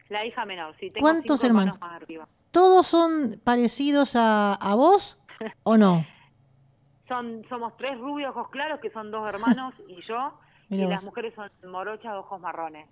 La 0.09 0.25
hija 0.25 0.45
menor, 0.45 0.75
sí. 0.79 0.89
Tengo 0.91 1.05
¿Cuántos 1.05 1.43
hermanos? 1.43 1.79
más 1.79 2.01
arriba. 2.01 2.27
¿Todos 2.51 2.87
son 2.87 3.39
parecidos 3.43 4.15
a, 4.15 4.53
a 4.53 4.75
vos 4.75 5.19
o 5.63 5.77
no? 5.77 6.05
son 7.09 7.43
Somos 7.49 7.75
tres 7.75 7.99
rubios 7.99 8.29
ojos 8.29 8.49
claros, 8.49 8.79
que 8.79 8.91
son 8.91 9.11
dos 9.11 9.27
hermanos 9.27 9.73
y 9.87 10.01
yo, 10.07 10.39
y 10.69 10.77
las 10.85 11.03
mujeres 11.03 11.33
son 11.33 11.49
morochas 11.69 12.13
ojos 12.13 12.39
marrones. 12.39 12.87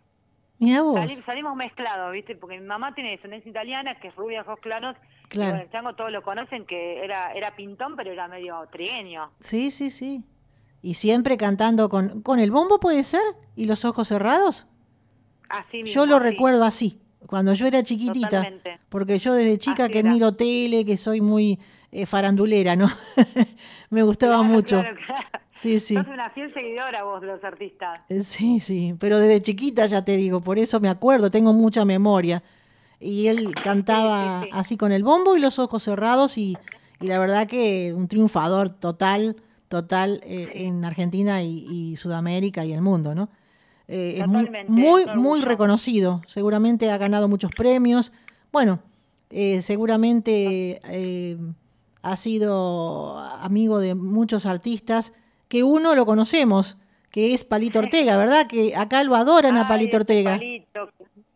Mira 0.60 0.82
vos. 0.82 1.00
salimos 1.26 1.56
mezclados, 1.56 2.12
¿viste? 2.12 2.36
Porque 2.36 2.60
mi 2.60 2.66
mamá 2.66 2.94
tiene 2.96 3.12
descendencia 3.12 3.50
italiana, 3.50 4.00
que 4.00 4.08
es 4.08 4.16
rubia, 4.16 4.42
ojos 4.42 4.60
claros. 4.60 4.96
Claro. 5.30 5.58
el 5.58 5.70
chango 5.70 5.94
todos 5.94 6.12
lo 6.12 6.24
conocen, 6.24 6.66
que 6.66 7.04
era, 7.04 7.34
era 7.34 7.56
pintón, 7.56 7.96
pero 7.96 8.12
era 8.12 8.28
medio 8.28 8.66
trigueño. 8.72 9.30
Sí, 9.40 9.72
sí, 9.72 9.90
sí. 9.90 10.24
Y 10.82 10.94
siempre 10.94 11.38
cantando 11.38 11.90
con, 11.90 12.22
con 12.22 12.40
el 12.40 12.50
bombo, 12.50 12.80
¿puede 12.80 13.04
ser? 13.04 13.22
¿Y 13.56 13.66
los 13.66 13.84
ojos 13.84 14.08
cerrados? 14.08 14.68
Así 15.50 15.84
mismo, 15.84 15.94
Yo 15.94 16.06
lo 16.06 16.20
recuerdo 16.20 16.64
así, 16.64 17.02
cuando 17.26 17.54
yo 17.54 17.68
era 17.68 17.84
chiquitita. 17.84 18.48
Porque 18.90 19.18
yo 19.18 19.34
desde 19.34 19.58
chica 19.58 19.90
que 19.90 20.04
miro 20.04 20.34
tele, 20.34 20.86
que 20.86 20.98
soy 20.98 21.22
muy 21.22 21.60
eh, 21.92 22.06
farandulera, 22.06 22.76
¿no? 22.76 22.88
Me 23.90 24.04
gustaba 24.04 24.42
mucho. 24.44 24.84
Sí, 25.58 25.80
sí. 25.80 25.96
Sos 25.96 26.08
una 26.08 26.30
fiel 26.30 26.54
seguidora 26.54 27.04
vos 27.04 27.20
de 27.20 27.28
los 27.28 27.44
artistas. 27.44 28.02
Eh, 28.10 28.22
sí, 28.22 28.60
sí, 28.60 28.96
pero 29.00 29.20
desde 29.20 29.42
chiquita 29.42 29.88
ya 29.88 30.06
te 30.06 30.16
digo, 30.16 30.42
por 30.42 30.60
eso 30.60 30.80
me 30.80 30.90
acuerdo, 30.90 31.32
tengo 31.32 31.52
mucha 31.52 31.84
memoria. 31.84 32.44
Y 33.00 33.28
él 33.28 33.54
cantaba 33.64 34.46
así 34.52 34.78
con 34.78 34.92
el 34.92 35.04
bombo 35.04 35.36
y 35.36 35.40
los 35.40 35.60
ojos 35.60 35.84
cerrados 35.84 36.38
y, 36.38 36.58
la 37.00 37.20
verdad 37.20 37.48
que 37.48 37.94
un 37.94 38.08
triunfador 38.08 38.70
total, 38.70 39.36
total 39.68 40.22
eh, 40.24 40.52
en 40.56 40.84
Argentina 40.84 41.44
y, 41.44 41.96
Sudamérica 41.96 42.66
y 42.66 42.74
el 42.74 42.82
mundo, 42.82 43.14
¿no? 43.16 43.30
Eh, 43.88 44.20
es 44.20 44.28
muy, 44.68 45.06
muy, 45.16 45.42
reconocido, 45.42 46.22
seguramente 46.28 46.92
ha 46.92 46.98
ganado 46.98 47.28
muchos 47.28 47.52
premios. 47.52 48.12
Bueno, 48.52 48.80
seguramente 49.62 50.82
ha 52.02 52.18
sido 52.18 53.18
amigo 53.20 53.80
de 53.80 53.96
muchos 53.96 54.46
artistas 54.46 55.14
que 55.48 55.64
uno 55.64 55.96
lo 55.96 56.06
conocemos, 56.06 56.78
que 57.12 57.34
es 57.34 57.44
Palito 57.44 57.80
Ortega, 57.80 58.18
¿verdad? 58.18 58.48
Que 58.48 58.76
acá 58.76 59.04
lo 59.04 59.16
adoran 59.16 59.58
a 59.58 59.68
Palito 59.68 59.98
Ortega. 59.98 60.38
Palito. 60.38 60.90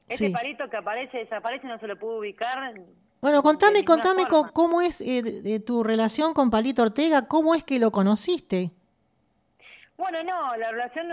Ese 0.07 0.29
palito 0.29 0.69
que 0.69 0.77
aparece, 0.77 1.19
desaparece, 1.19 1.67
no 1.67 1.79
se 1.79 1.87
lo 1.87 1.97
pudo 1.97 2.19
ubicar. 2.19 2.73
Bueno, 3.21 3.41
contame, 3.41 3.85
contame 3.85 4.23
cómo 4.53 4.81
es 4.81 4.99
eh, 4.99 5.21
de, 5.21 5.59
tu 5.59 5.83
relación 5.83 6.33
con 6.33 6.49
Palito 6.49 6.81
Ortega, 6.81 7.27
cómo 7.27 7.55
es 7.55 7.63
que 7.63 7.79
lo 7.79 7.91
conociste. 7.91 8.71
Bueno, 9.97 10.23
no, 10.23 10.57
la 10.57 10.71
relación 10.71 11.07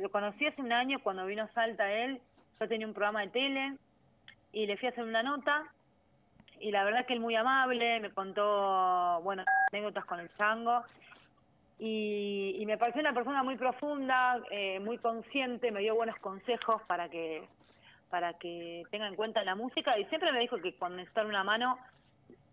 lo 0.00 0.10
conocí 0.10 0.46
hace 0.46 0.60
un 0.60 0.72
año 0.72 1.00
cuando 1.02 1.26
vino 1.26 1.48
Salta 1.54 1.90
él. 1.90 2.20
Yo 2.60 2.68
tenía 2.68 2.86
un 2.86 2.94
programa 2.94 3.22
de 3.22 3.28
tele 3.28 3.76
y 4.52 4.66
le 4.66 4.76
fui 4.76 4.86
a 4.86 4.92
hacer 4.92 5.02
una 5.02 5.22
nota 5.22 5.64
y 6.60 6.70
la 6.70 6.84
verdad 6.84 7.06
que 7.06 7.14
él 7.14 7.20
muy 7.20 7.34
amable, 7.34 7.98
me 8.00 8.10
contó, 8.12 9.20
bueno, 9.22 9.44
anécdotas 9.72 10.04
con 10.04 10.20
el 10.20 10.30
chango 10.36 10.84
y, 11.78 12.62
me 12.66 12.78
pareció 12.78 13.00
una 13.00 13.12
persona 13.12 13.42
muy 13.42 13.56
profunda, 13.56 14.40
eh, 14.50 14.80
muy 14.80 14.98
consciente, 14.98 15.70
me 15.70 15.80
dio 15.80 15.94
buenos 15.94 16.16
consejos 16.18 16.80
para 16.86 17.08
que 17.08 17.46
para 18.10 18.34
que 18.34 18.84
tenga 18.90 19.08
en 19.08 19.16
cuenta 19.16 19.42
la 19.42 19.56
música 19.56 19.98
y 19.98 20.04
siempre 20.04 20.30
me 20.30 20.38
dijo 20.38 20.56
que 20.58 20.74
cuando 20.76 20.98
necesitara 20.98 21.26
una 21.26 21.42
mano 21.42 21.78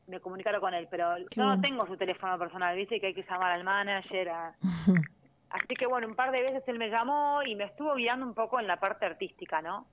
me 0.08 0.20
comunicara 0.20 0.60
con 0.60 0.74
él, 0.74 0.88
pero 0.90 1.18
yo 1.18 1.46
no 1.46 1.62
tengo 1.62 1.86
su 1.86 1.96
teléfono 1.98 2.38
personal, 2.40 2.75
viste 2.75 3.00
que 3.00 3.08
hay 3.08 3.13
que 3.13 3.24
llamar 3.24 3.51
al 3.51 3.63
manager. 3.63 4.32
Así 5.51 5.75
que 5.78 5.86
bueno, 5.86 6.08
un 6.08 6.16
par 6.16 6.32
de 6.32 6.42
veces 6.42 6.63
él 6.68 6.80
me 6.80 6.90
llamó 6.90 7.44
y 7.44 7.56
me 7.56 7.66
estuvo 7.66 7.94
guiando 7.94 8.25
un 8.25 8.34
poco 8.34 8.60
en 8.60 8.68
la 8.68 8.78
parte 8.78 9.06
artística, 9.06 9.62
¿no? 9.62 9.86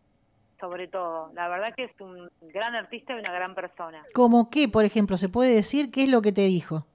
Sobre 0.58 0.88
todo, 0.88 1.30
la 1.34 1.48
verdad 1.48 1.74
que 1.74 1.84
es 1.84 2.00
un 2.00 2.28
gran 2.40 2.74
artista 2.74 3.14
y 3.14 3.18
una 3.18 3.32
gran 3.32 3.54
persona. 3.54 4.02
¿Cómo 4.14 4.50
qué, 4.50 4.68
por 4.68 4.84
ejemplo, 4.84 5.16
se 5.18 5.28
puede 5.28 5.54
decir? 5.54 5.90
¿Qué 5.90 6.04
es 6.04 6.10
lo 6.10 6.22
que 6.22 6.32
te 6.32 6.46
dijo? 6.46 6.86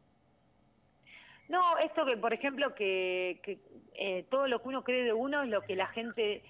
No, 1.54 1.78
esto 1.78 2.04
que, 2.04 2.18
por 2.18 2.34
ejemplo, 2.34 2.74
que, 2.74 3.60
eh, 3.94 4.26
todo 4.32 4.48
lo 4.48 4.60
que 4.60 4.70
uno 4.70 4.84
cree 4.84 5.04
de 5.04 5.14
uno 5.14 5.44
es 5.44 5.50
lo 5.50 5.62
que 5.62 5.76
la 5.76 5.86
gente 5.86 6.42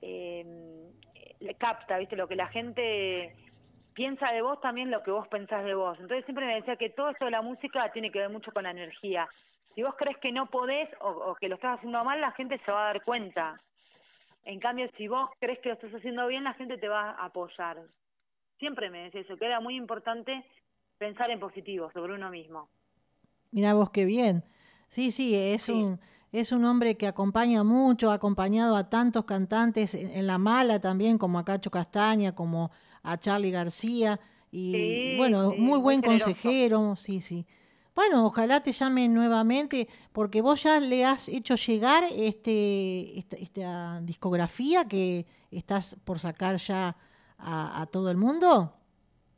eh, 0.00 0.92
capta, 1.58 1.98
¿viste? 1.98 2.14
Lo 2.14 2.28
que 2.28 2.36
la 2.36 2.46
gente 2.46 3.34
piensa 3.94 4.30
de 4.30 4.42
vos 4.42 4.60
también 4.60 4.92
lo 4.92 5.02
que 5.02 5.10
vos 5.10 5.26
pensás 5.26 5.64
de 5.64 5.74
vos. 5.74 5.98
Entonces 5.98 6.24
siempre 6.24 6.46
me 6.46 6.54
decía 6.54 6.76
que 6.76 6.90
todo 6.90 7.10
esto 7.10 7.24
de 7.24 7.32
la 7.32 7.42
música 7.42 7.90
tiene 7.90 8.12
que 8.12 8.20
ver 8.20 8.30
mucho 8.30 8.52
con 8.52 8.62
la 8.62 8.70
energía. 8.70 9.28
Si 9.74 9.82
vos 9.82 9.96
crees 9.98 10.18
que 10.18 10.30
no 10.30 10.46
podés 10.46 10.88
o, 11.00 11.34
que 11.34 11.48
lo 11.48 11.56
estás 11.56 11.78
haciendo 11.78 12.04
mal, 12.04 12.20
la 12.20 12.30
gente 12.30 12.60
se 12.64 12.70
va 12.70 12.82
a 12.84 12.92
dar 12.92 13.02
cuenta. 13.02 13.60
En 14.44 14.60
cambio, 14.60 14.88
si 14.96 15.08
vos 15.08 15.30
crees 15.40 15.58
que 15.58 15.70
lo 15.70 15.74
estás 15.74 15.94
haciendo 15.94 16.28
bien, 16.28 16.44
la 16.44 16.54
gente 16.54 16.78
te 16.78 16.86
va 16.86 17.10
a 17.10 17.24
apoyar. 17.24 17.78
Siempre 18.60 18.88
me 18.88 19.02
decía 19.02 19.22
eso, 19.22 19.36
que 19.36 19.46
era 19.46 19.58
muy 19.58 19.74
importante 19.74 20.44
pensar 20.96 21.28
en 21.32 21.40
positivo 21.40 21.90
sobre 21.90 22.14
uno 22.14 22.30
mismo. 22.30 22.68
Mira 23.54 23.72
vos 23.72 23.90
qué 23.90 24.04
bien. 24.04 24.42
Sí, 24.88 25.12
sí, 25.12 25.36
es 25.36 25.68
un 25.68 26.00
es 26.32 26.50
un 26.50 26.64
hombre 26.64 26.96
que 26.96 27.06
acompaña 27.06 27.62
mucho, 27.62 28.10
ha 28.10 28.14
acompañado 28.14 28.74
a 28.74 28.90
tantos 28.90 29.24
cantantes 29.24 29.94
en, 29.94 30.26
la 30.26 30.38
mala 30.38 30.80
también, 30.80 31.18
como 31.18 31.38
a 31.38 31.44
Cacho 31.44 31.70
Castaña, 31.70 32.34
como 32.34 32.72
a 33.04 33.16
Charlie 33.16 33.52
García 33.52 34.18
y 34.50 35.16
bueno, 35.16 35.54
muy 35.56 35.78
buen 35.78 36.02
consejero, 36.02 36.96
sí, 36.96 37.22
sí. 37.22 37.46
Bueno, 37.94 38.26
ojalá 38.26 38.60
te 38.60 38.72
llamen 38.72 39.14
nuevamente 39.14 39.86
porque 40.10 40.42
vos 40.42 40.64
ya 40.64 40.80
le 40.80 41.04
has 41.04 41.28
hecho 41.28 41.54
llegar 41.54 42.02
este 42.12 43.16
esta, 43.16 44.00
discografía 44.00 44.88
que 44.88 45.26
estás 45.52 45.96
por 46.02 46.18
sacar 46.18 46.56
ya 46.56 46.96
a 47.38 47.86
todo 47.92 48.10
el 48.10 48.16
mundo. 48.16 48.74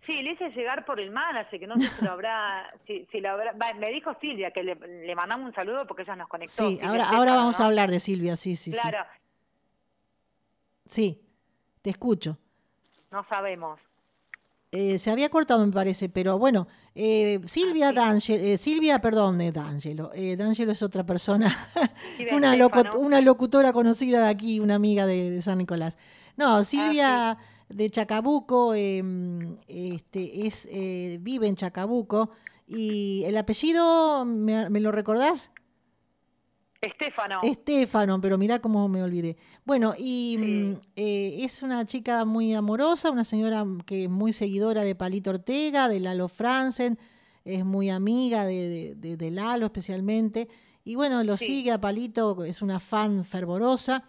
Sí, 0.06 0.22
le 0.22 0.32
hice 0.32 0.50
llegar 0.50 0.84
por 0.84 1.00
el 1.00 1.10
manager, 1.10 1.58
que 1.58 1.66
no 1.66 1.76
sé 1.76 1.88
si 1.88 2.04
lo 2.04 2.12
habrá, 2.12 2.70
si, 2.86 3.20
lo 3.20 3.30
habrá, 3.30 3.52
me 3.74 3.90
dijo 3.90 4.14
Silvia 4.20 4.52
que 4.52 4.62
le, 4.62 5.14
mandamos 5.16 5.48
un 5.48 5.54
saludo 5.54 5.84
porque 5.86 6.02
ella 6.02 6.14
nos 6.14 6.28
conectó. 6.28 6.68
Sí, 6.68 6.78
ahora, 6.82 7.08
ahora 7.08 7.34
vamos 7.34 7.58
a 7.60 7.66
hablar 7.66 7.90
de 7.90 7.98
Silvia, 7.98 8.36
sí, 8.36 8.54
sí, 8.54 8.70
claro. 8.70 9.04
sí. 10.86 11.20
te 11.82 11.90
escucho. 11.90 12.38
No 13.10 13.26
sabemos. 13.28 13.80
Eh, 14.70 14.98
se 14.98 15.10
había 15.10 15.28
cortado, 15.28 15.64
me 15.66 15.72
parece, 15.72 16.08
pero 16.08 16.38
bueno, 16.38 16.68
eh, 16.94 17.40
Silvia 17.44 17.92
ah, 17.96 18.16
eh, 18.28 18.58
Silvia, 18.58 19.00
perdón, 19.00 19.38
D'Angelo, 19.38 20.10
D'Angelo 20.36 20.72
es 20.72 20.82
otra 20.82 21.04
persona, 21.04 21.56
una, 22.32 22.54
una 22.98 23.20
locutora 23.20 23.72
conocida 23.72 24.24
de 24.24 24.28
aquí, 24.28 24.60
una 24.60 24.76
amiga 24.76 25.06
de, 25.06 25.42
San 25.42 25.58
Nicolás. 25.58 25.98
No, 26.36 26.62
Silvia... 26.62 27.32
Ah, 27.32 27.38
de 27.68 27.90
Chacabuco, 27.90 28.74
em, 28.74 29.56
este, 29.68 30.46
es, 30.46 30.68
eh, 30.70 31.18
vive 31.20 31.46
en 31.46 31.56
Chacabuco 31.56 32.30
¿Y 32.66 33.22
el 33.24 33.36
apellido, 33.36 34.24
me, 34.24 34.68
me 34.70 34.80
lo 34.80 34.90
recordás? 34.90 35.52
Estefano. 36.80 37.40
Estefano, 37.42 38.20
pero 38.20 38.38
mirá 38.38 38.58
cómo 38.58 38.88
me 38.88 39.02
olvidé. 39.02 39.36
Bueno, 39.64 39.94
y 39.96 40.36
mm, 40.38 40.72
eh, 40.96 41.38
es 41.40 41.62
una 41.62 41.84
chica 41.86 42.24
muy 42.24 42.54
amorosa, 42.54 43.10
una 43.10 43.24
señora 43.24 43.64
que 43.86 44.04
es 44.04 44.10
muy 44.10 44.32
seguidora 44.32 44.82
de 44.82 44.94
Palito 44.94 45.30
Ortega, 45.30 45.88
de 45.88 46.00
Lalo 46.00 46.28
Franzen, 46.28 46.98
es 47.44 47.64
muy 47.64 47.90
amiga 47.90 48.44
de, 48.44 48.94
de, 48.96 49.30
Lalo 49.30 49.66
especialmente. 49.66 50.48
Y 50.84 50.96
bueno, 50.96 51.22
lo 51.22 51.36
sigue 51.36 51.70
a 51.70 51.80
Palito, 51.80 52.44
es 52.44 52.62
una 52.62 52.80
fan 52.80 53.24
fervorosa. 53.24 54.04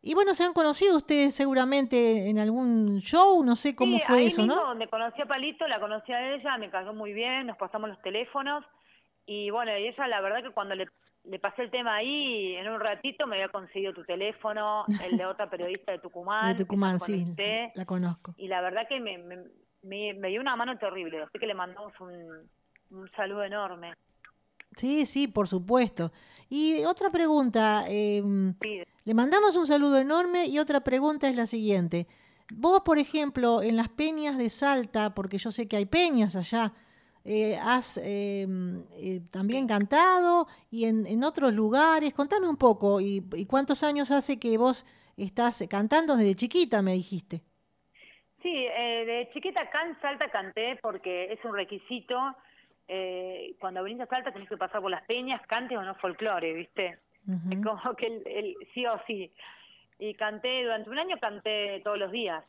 Y 0.00 0.14
bueno, 0.14 0.34
se 0.34 0.44
han 0.44 0.52
conocido 0.52 0.96
ustedes 0.96 1.34
seguramente 1.34 2.30
en 2.30 2.38
algún 2.38 3.00
show, 3.00 3.42
no 3.44 3.56
sé 3.56 3.74
cómo 3.74 3.98
fue 3.98 4.26
eso, 4.26 4.42
mismo, 4.42 4.56
¿no? 4.56 4.68
donde 4.68 4.88
conocí 4.88 5.20
a 5.20 5.26
Palito, 5.26 5.66
la 5.66 5.80
conocí 5.80 6.12
a 6.12 6.34
ella, 6.34 6.56
me 6.56 6.70
cayó 6.70 6.92
muy 6.94 7.12
bien, 7.12 7.46
nos 7.46 7.56
pasamos 7.56 7.88
los 7.88 8.00
teléfonos. 8.02 8.64
Y 9.26 9.50
bueno, 9.50 9.76
y 9.76 9.88
ella 9.88 10.06
la 10.06 10.20
verdad 10.20 10.42
que 10.42 10.50
cuando 10.50 10.74
le 10.74 10.86
le 11.28 11.38
pasé 11.38 11.62
el 11.62 11.70
tema 11.70 11.96
ahí 11.96 12.54
en 12.56 12.68
un 12.68 12.80
ratito 12.80 13.26
me 13.26 13.36
había 13.36 13.48
conseguido 13.48 13.92
tu 13.92 14.04
teléfono, 14.04 14.84
el 15.04 15.16
de 15.16 15.26
otra 15.26 15.48
periodista 15.48 15.92
de 15.92 15.98
Tucumán. 15.98 16.56
De 16.56 16.64
Tucumán, 16.64 16.98
sí, 16.98 17.26
la 17.74 17.84
conozco. 17.84 18.34
Y 18.38 18.48
la 18.48 18.60
verdad 18.60 18.88
que 18.88 19.00
me, 19.00 19.18
me, 19.82 20.28
dio 20.28 20.40
una 20.40 20.56
mano 20.56 20.78
terrible, 20.78 21.22
así 21.22 21.38
que 21.38 21.46
le 21.46 21.54
mandamos 21.54 21.92
un, 22.00 22.48
un 22.90 23.10
saludo 23.12 23.44
enorme. 23.44 23.92
Sí, 24.78 25.06
sí, 25.06 25.26
por 25.26 25.48
supuesto. 25.48 26.12
Y 26.48 26.84
otra 26.84 27.10
pregunta, 27.10 27.84
eh, 27.88 28.22
le 29.04 29.14
mandamos 29.14 29.56
un 29.56 29.66
saludo 29.66 29.98
enorme 29.98 30.46
y 30.46 30.60
otra 30.60 30.80
pregunta 30.80 31.28
es 31.28 31.34
la 31.34 31.46
siguiente. 31.46 32.06
Vos, 32.52 32.82
por 32.84 32.98
ejemplo, 32.98 33.60
en 33.60 33.76
las 33.76 33.88
peñas 33.88 34.38
de 34.38 34.48
Salta, 34.48 35.14
porque 35.14 35.38
yo 35.38 35.50
sé 35.50 35.66
que 35.66 35.76
hay 35.76 35.86
peñas 35.86 36.36
allá, 36.36 36.72
eh, 37.24 37.58
has 37.60 37.98
em, 37.98 38.84
eh, 38.96 39.20
también 39.32 39.66
cantado 39.66 40.46
y 40.70 40.84
en, 40.84 41.06
en, 41.06 41.24
otros 41.24 41.52
lugares. 41.52 42.14
Contame 42.14 42.48
un 42.48 42.56
poco, 42.56 43.00
y, 43.00 43.20
cuántos 43.46 43.82
años 43.82 44.12
hace 44.12 44.38
que 44.38 44.56
vos 44.56 44.86
estás 45.16 45.64
cantando 45.68 46.16
desde 46.16 46.36
chiquita, 46.36 46.82
me 46.82 46.92
dijiste? 46.92 47.42
Sí, 48.42 48.54
eh, 48.54 49.04
de 49.04 49.30
chiquita 49.34 49.60
acá 49.60 49.84
en 49.84 50.00
Salta 50.00 50.30
canté 50.30 50.78
porque 50.80 51.32
es 51.32 51.44
un 51.44 51.52
requisito. 51.52 52.16
Cuando 53.58 53.82
venís 53.82 54.00
a 54.00 54.06
Salta 54.06 54.32
tenés 54.32 54.48
que 54.48 54.56
pasar 54.56 54.80
por 54.80 54.90
las 54.90 55.04
peñas, 55.04 55.40
cantes 55.46 55.76
o 55.76 55.82
no 55.82 55.94
folclore, 55.96 56.54
¿viste? 56.54 56.98
Es 57.50 57.62
como 57.62 57.94
que 57.94 58.06
el, 58.06 58.56
sí 58.72 58.86
o 58.86 58.98
sí. 59.06 59.30
Y 59.98 60.14
canté, 60.14 60.62
durante 60.62 60.88
un 60.88 60.98
año 60.98 61.18
canté 61.20 61.80
todos 61.84 61.98
los 61.98 62.10
días. 62.10 62.44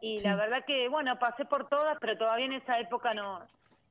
Y 0.00 0.22
la 0.22 0.36
verdad 0.36 0.64
que, 0.64 0.88
bueno, 0.88 1.18
pasé 1.18 1.44
por 1.44 1.68
todas, 1.68 1.98
pero 2.00 2.16
todavía 2.16 2.46
en 2.46 2.54
esa 2.54 2.78
época 2.78 3.12
no, 3.12 3.40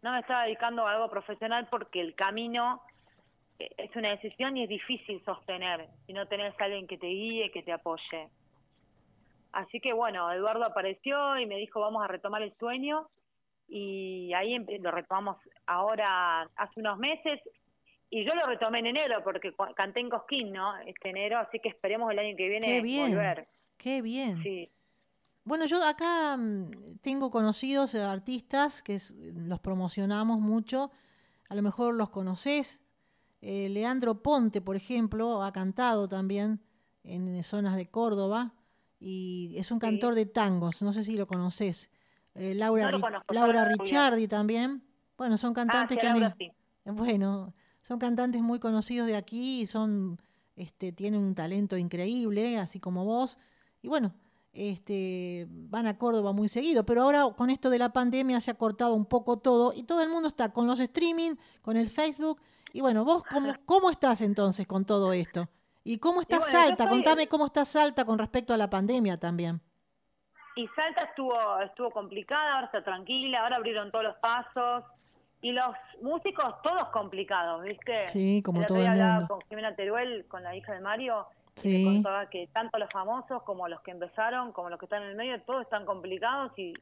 no 0.01 0.11
me 0.11 0.19
estaba 0.19 0.43
dedicando 0.43 0.87
a 0.87 0.93
algo 0.93 1.09
profesional 1.09 1.67
porque 1.69 2.01
el 2.01 2.15
camino 2.15 2.81
eh, 3.59 3.69
es 3.77 3.95
una 3.95 4.09
decisión 4.09 4.57
y 4.57 4.63
es 4.63 4.69
difícil 4.69 5.23
sostener 5.23 5.87
si 6.07 6.13
no 6.13 6.27
tenés 6.27 6.59
a 6.59 6.63
alguien 6.63 6.87
que 6.87 6.97
te 6.97 7.07
guíe, 7.07 7.51
que 7.51 7.61
te 7.61 7.73
apoye. 7.73 8.29
Así 9.51 9.79
que 9.79 9.93
bueno, 9.93 10.31
Eduardo 10.31 10.63
apareció 10.65 11.37
y 11.37 11.45
me 11.45 11.57
dijo 11.57 11.79
vamos 11.79 12.03
a 12.03 12.07
retomar 12.07 12.41
el 12.41 12.53
sueño 12.57 13.07
y 13.69 14.33
ahí 14.33 14.57
lo 14.79 14.91
retomamos 14.91 15.37
ahora 15.65 16.41
hace 16.55 16.79
unos 16.79 16.97
meses 16.97 17.39
y 18.09 18.25
yo 18.25 18.33
lo 18.33 18.45
retomé 18.47 18.79
en 18.79 18.87
enero 18.87 19.23
porque 19.23 19.53
canté 19.75 19.99
en 19.99 20.09
Cosquín, 20.09 20.51
¿no? 20.51 20.77
Este 20.79 21.09
enero, 21.09 21.37
así 21.37 21.59
que 21.59 21.69
esperemos 21.69 22.11
el 22.11 22.19
año 22.19 22.35
que 22.35 22.49
viene 22.49 22.67
Qué 22.67 22.81
bien. 22.81 23.11
volver. 23.11 23.47
Qué 23.77 24.01
bien. 24.01 24.41
Sí. 24.41 24.69
Bueno, 25.43 25.65
yo 25.65 25.83
acá 25.83 26.35
mm, 26.35 26.97
tengo 27.01 27.29
conocidos 27.29 27.93
eh, 27.93 28.01
artistas 28.01 28.81
que 28.81 28.97
los 29.35 29.59
promocionamos 29.59 30.39
mucho, 30.39 30.91
a 31.49 31.55
lo 31.55 31.61
mejor 31.61 31.93
los 31.93 32.09
conoces. 32.09 32.81
Eh, 33.41 33.69
Leandro 33.69 34.21
Ponte, 34.21 34.59
por 34.59 34.75
ejemplo, 34.75 35.43
ha 35.43 35.53
cantado 35.53 36.07
también 36.07 36.59
en 37.03 37.41
zonas 37.43 37.77
de 37.77 37.89
Córdoba 37.89 38.53
y 38.99 39.53
es 39.57 39.71
un 39.71 39.79
cantor 39.79 40.15
de 40.15 40.25
tangos, 40.25 40.81
no 40.81 40.91
sé 40.93 41.03
si 41.03 41.15
lo 41.15 41.27
conoces. 41.27 41.89
Eh, 42.39 42.55
Laura, 42.55 42.89
Laura 43.27 43.65
Ricciardi 43.65 44.27
también. 44.27 44.81
Bueno, 45.17 45.37
son 45.37 45.53
cantantes 45.53 45.97
ah, 45.97 46.01
que 46.01 46.07
han... 46.07 46.35
Bueno, 46.95 47.53
son 47.81 47.99
cantantes 47.99 48.41
muy 48.41 48.59
conocidos 48.59 49.07
de 49.07 49.17
aquí 49.17 49.61
y 49.61 49.65
son, 49.65 50.21
este, 50.55 50.93
tienen 50.93 51.21
un 51.21 51.35
talento 51.35 51.77
increíble, 51.77 52.57
así 52.57 52.79
como 52.79 53.03
vos. 53.03 53.37
Y 53.81 53.89
bueno, 53.89 54.13
este, 54.53 55.47
van 55.49 55.85
a 55.87 55.97
Córdoba 55.97 56.31
muy 56.31 56.47
seguido, 56.47 56.85
pero 56.85 57.03
ahora 57.03 57.25
con 57.35 57.49
esto 57.49 57.69
de 57.69 57.77
la 57.77 57.91
pandemia 57.91 58.39
se 58.39 58.51
ha 58.51 58.53
cortado 58.53 58.93
un 58.93 59.05
poco 59.05 59.37
todo 59.37 59.73
y 59.73 59.83
todo 59.83 60.01
el 60.01 60.09
mundo 60.09 60.29
está 60.29 60.53
con 60.53 60.65
los 60.65 60.79
streaming, 60.79 61.33
con 61.61 61.75
el 61.75 61.89
Facebook. 61.89 62.39
Y 62.71 62.79
bueno, 62.79 63.03
vos, 63.03 63.23
¿cómo, 63.29 63.53
cómo 63.65 63.91
estás 63.91 64.21
entonces 64.21 64.65
con 64.65 64.85
todo 64.85 65.11
esto? 65.11 65.49
¿Y 65.83 65.97
cómo 65.97 66.21
está 66.21 66.39
Salta? 66.39 66.87
Contame 66.87 67.27
cómo 67.27 67.47
está 67.47 67.65
Salta 67.65 68.05
con 68.05 68.17
respecto 68.17 68.53
a 68.53 68.57
la 68.57 68.69
pandemia 68.69 69.19
también. 69.19 69.61
Y 70.55 70.67
Salta 70.75 71.03
estuvo, 71.03 71.33
estuvo 71.61 71.91
complicada, 71.91 72.55
ahora 72.55 72.65
está 72.65 72.83
tranquila, 72.83 73.41
ahora 73.43 73.57
abrieron 73.57 73.91
todos 73.91 74.03
los 74.05 74.15
pasos. 74.17 74.83
Y 75.41 75.53
los 75.53 75.73
músicos, 76.01 76.61
todos 76.63 76.89
complicados, 76.89 77.63
¿viste? 77.63 78.07
Sí, 78.07 78.41
como 78.43 78.65
todo 78.65 78.79
el 78.79 78.89
mundo. 78.89 79.27
con 79.29 79.41
Jimena 79.47 79.73
Teruel, 79.75 80.25
con 80.27 80.43
la 80.43 80.55
hija 80.55 80.73
de 80.73 80.81
Mario, 80.81 81.25
Sí. 81.55 81.83
contaba 81.85 82.29
que 82.29 82.47
tanto 82.53 82.77
los 82.77 82.89
famosos 82.91 83.43
como 83.43 83.67
los 83.67 83.81
que 83.81 83.91
empezaron, 83.91 84.51
como 84.53 84.69
los 84.69 84.79
que 84.79 84.85
están 84.85 85.03
en 85.03 85.09
el 85.09 85.15
medio, 85.15 85.41
todos 85.43 85.61
están 85.61 85.85
complicados 85.85 86.51
y, 86.57 86.73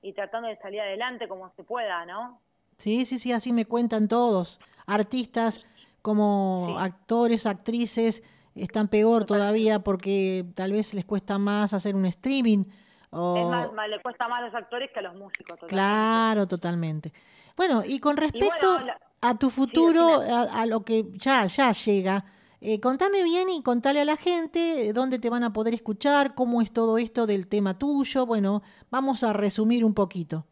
y 0.00 0.12
tratando 0.12 0.48
de 0.48 0.56
salir 0.58 0.80
adelante 0.80 1.26
como 1.28 1.52
se 1.56 1.62
pueda, 1.64 2.04
¿no? 2.06 2.40
Sí, 2.78 3.04
sí, 3.04 3.18
sí, 3.18 3.32
así 3.32 3.52
me 3.52 3.66
cuentan 3.66 4.08
todos. 4.08 4.58
Artistas 4.86 5.64
como 6.02 6.76
actores, 6.78 7.46
actrices, 7.46 8.22
están 8.56 8.88
peor 8.88 9.24
todavía 9.24 9.78
porque 9.80 10.44
tal 10.56 10.72
vez 10.72 10.92
les 10.94 11.04
cuesta 11.04 11.38
más 11.38 11.72
hacer 11.74 11.94
un 11.94 12.04
streaming. 12.06 12.64
O... 13.12 13.36
Es 13.36 13.72
más, 13.72 13.88
le 13.88 14.00
cuesta 14.00 14.26
más 14.26 14.42
a 14.42 14.46
los 14.46 14.54
actores 14.54 14.90
que 14.90 14.98
a 14.98 15.02
los 15.02 15.14
músicos. 15.14 15.58
Claro, 15.68 16.46
totalmente. 16.46 17.12
Bueno, 17.56 17.82
y 17.84 18.00
con 18.00 18.16
respecto 18.16 18.78
a 19.20 19.38
tu 19.38 19.50
futuro, 19.50 20.20
a, 20.20 20.62
a, 20.62 20.66
lo 20.66 20.82
que 20.84 21.04
ya, 21.12 21.44
ya 21.44 21.72
llega, 21.72 22.24
eh, 22.64 22.80
contame 22.80 23.22
bien 23.22 23.50
y 23.50 23.62
contale 23.62 24.00
a 24.00 24.04
la 24.04 24.16
gente 24.16 24.88
eh, 24.88 24.92
dónde 24.92 25.18
te 25.18 25.28
van 25.28 25.44
a 25.44 25.52
poder 25.52 25.74
escuchar, 25.74 26.34
cómo 26.34 26.62
es 26.62 26.72
todo 26.72 26.96
esto 26.96 27.26
del 27.26 27.48
tema 27.48 27.78
tuyo. 27.78 28.24
Bueno, 28.24 28.62
vamos 28.90 29.22
a 29.24 29.32
resumir 29.32 29.84
un 29.84 29.94
poquito. 29.94 30.46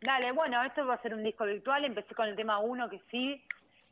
Dale, 0.00 0.32
bueno, 0.32 0.62
esto 0.62 0.86
va 0.86 0.94
a 0.94 1.02
ser 1.02 1.12
un 1.12 1.22
disco 1.22 1.44
virtual. 1.44 1.84
Empecé 1.84 2.14
con 2.14 2.28
el 2.28 2.36
tema 2.36 2.60
1, 2.60 2.88
que 2.88 3.02
sí. 3.10 3.42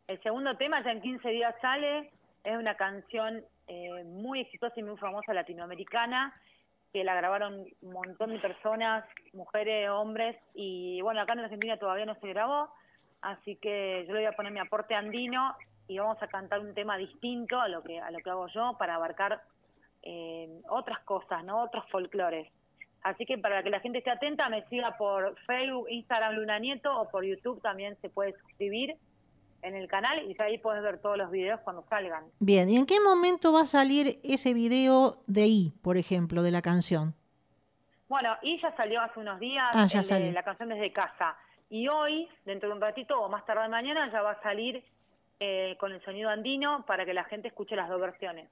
El 0.07 0.23
segundo 0.23 0.57
tema 0.57 0.83
ya 0.83 0.93
en 0.93 1.03
15 1.03 1.29
días 1.29 1.55
sale. 1.61 2.11
Es 2.45 2.57
una 2.57 2.77
canción 2.77 3.45
eh, 3.67 4.05
muy 4.05 4.41
exitosa 4.41 4.75
y 4.79 4.83
muy 4.83 4.97
famosa 4.97 5.35
latinoamericana 5.35 6.33
que 6.93 7.05
la 7.05 7.15
grabaron 7.15 7.65
un 7.81 7.93
montón 7.93 8.31
de 8.31 8.39
personas, 8.39 9.05
mujeres, 9.33 9.89
hombres, 9.91 10.37
y 10.55 11.01
bueno, 11.01 11.21
acá 11.21 11.33
en 11.33 11.41
Argentina 11.41 11.79
todavía 11.79 12.07
no 12.07 12.15
se 12.17 12.29
grabó, 12.29 12.69
así 13.23 13.57
que 13.57 14.05
yo 14.07 14.13
le 14.13 14.21
voy 14.21 14.27
a 14.27 14.37
poner 14.37 14.53
mi 14.53 14.61
aporte 14.61 14.95
andino 14.95 15.55
y 15.89 15.99
vamos 15.99 16.23
a 16.23 16.29
cantar 16.29 16.61
un 16.61 16.75
tema 16.75 16.97
distinto 16.97 17.61
a 17.61 17.69
lo 17.69 17.83
que 17.83 17.99
a 18.01 18.11
lo 18.11 18.19
que 18.19 18.31
hago 18.31 18.47
yo 18.49 18.77
para 18.79 18.97
abarcar 18.97 19.41
eh, 20.03 20.49
otras 20.69 21.01
cosas, 21.01 21.45
no 21.45 21.63
otros 21.63 21.85
folclores. 21.91 22.49
Así 23.03 23.27
que 23.27 23.39
para 23.39 23.63
que 23.63 23.71
la 23.71 23.81
gente 23.81 23.99
esté 23.99 24.11
atenta, 24.11 24.49
me 24.49 24.63
siga 24.69 24.97
por 24.97 25.37
Facebook, 25.47 25.89
Instagram 25.91 26.35
Luna 26.35 26.59
Nieto 26.59 27.01
o 27.01 27.11
por 27.11 27.25
YouTube 27.25 27.61
también 27.61 27.97
se 28.01 28.11
puede 28.11 28.33
suscribir 28.39 28.97
en 29.63 29.77
el 29.77 29.89
canal 29.89 30.21
y 30.29 30.41
ahí 30.43 30.59
puedes 30.59 30.83
ver 30.83 30.99
todos 30.99 31.17
los 31.17 31.31
videos 31.31 31.61
cuando 31.61 31.85
salgan. 31.89 32.25
Bien, 32.41 32.69
¿y 32.69 32.77
en 32.77 32.87
qué 32.87 33.01
momento 33.01 33.53
va 33.53 33.63
a 33.63 33.67
salir 33.67 34.19
ese 34.23 34.53
video 34.55 35.23
de 35.27 35.47
I, 35.47 35.73
por 35.83 35.97
ejemplo, 35.97 36.43
de 36.43 36.51
la 36.51 36.63
canción? 36.63 37.15
Bueno, 38.09 38.37
I 38.43 38.61
ya 38.61 38.77
salió 38.77 39.01
hace 39.01 39.21
unos 39.21 39.41
días, 39.41 39.71
ah, 39.73 39.87
ya 39.87 40.03
salió. 40.03 40.31
la 40.33 40.43
canción 40.43 40.69
desde 40.69 40.93
casa. 40.93 41.37
Y 41.71 41.89
hoy, 41.89 42.29
dentro 42.45 42.69
de 42.69 42.75
un 42.75 42.81
ratito 42.81 43.19
o 43.19 43.29
más 43.29 43.47
tarde 43.47 43.67
mañana, 43.69 44.11
ya 44.13 44.21
va 44.21 44.33
a 44.33 44.43
salir 44.43 44.85
eh, 45.41 45.77
con 45.81 45.93
el 45.93 46.05
sonido 46.05 46.29
andino 46.29 46.85
para 46.87 47.07
que 47.07 47.15
la 47.15 47.25
gente 47.25 47.49
escuche 47.49 47.75
las 47.75 47.89
dos 47.89 48.01
versiones. 48.01 48.51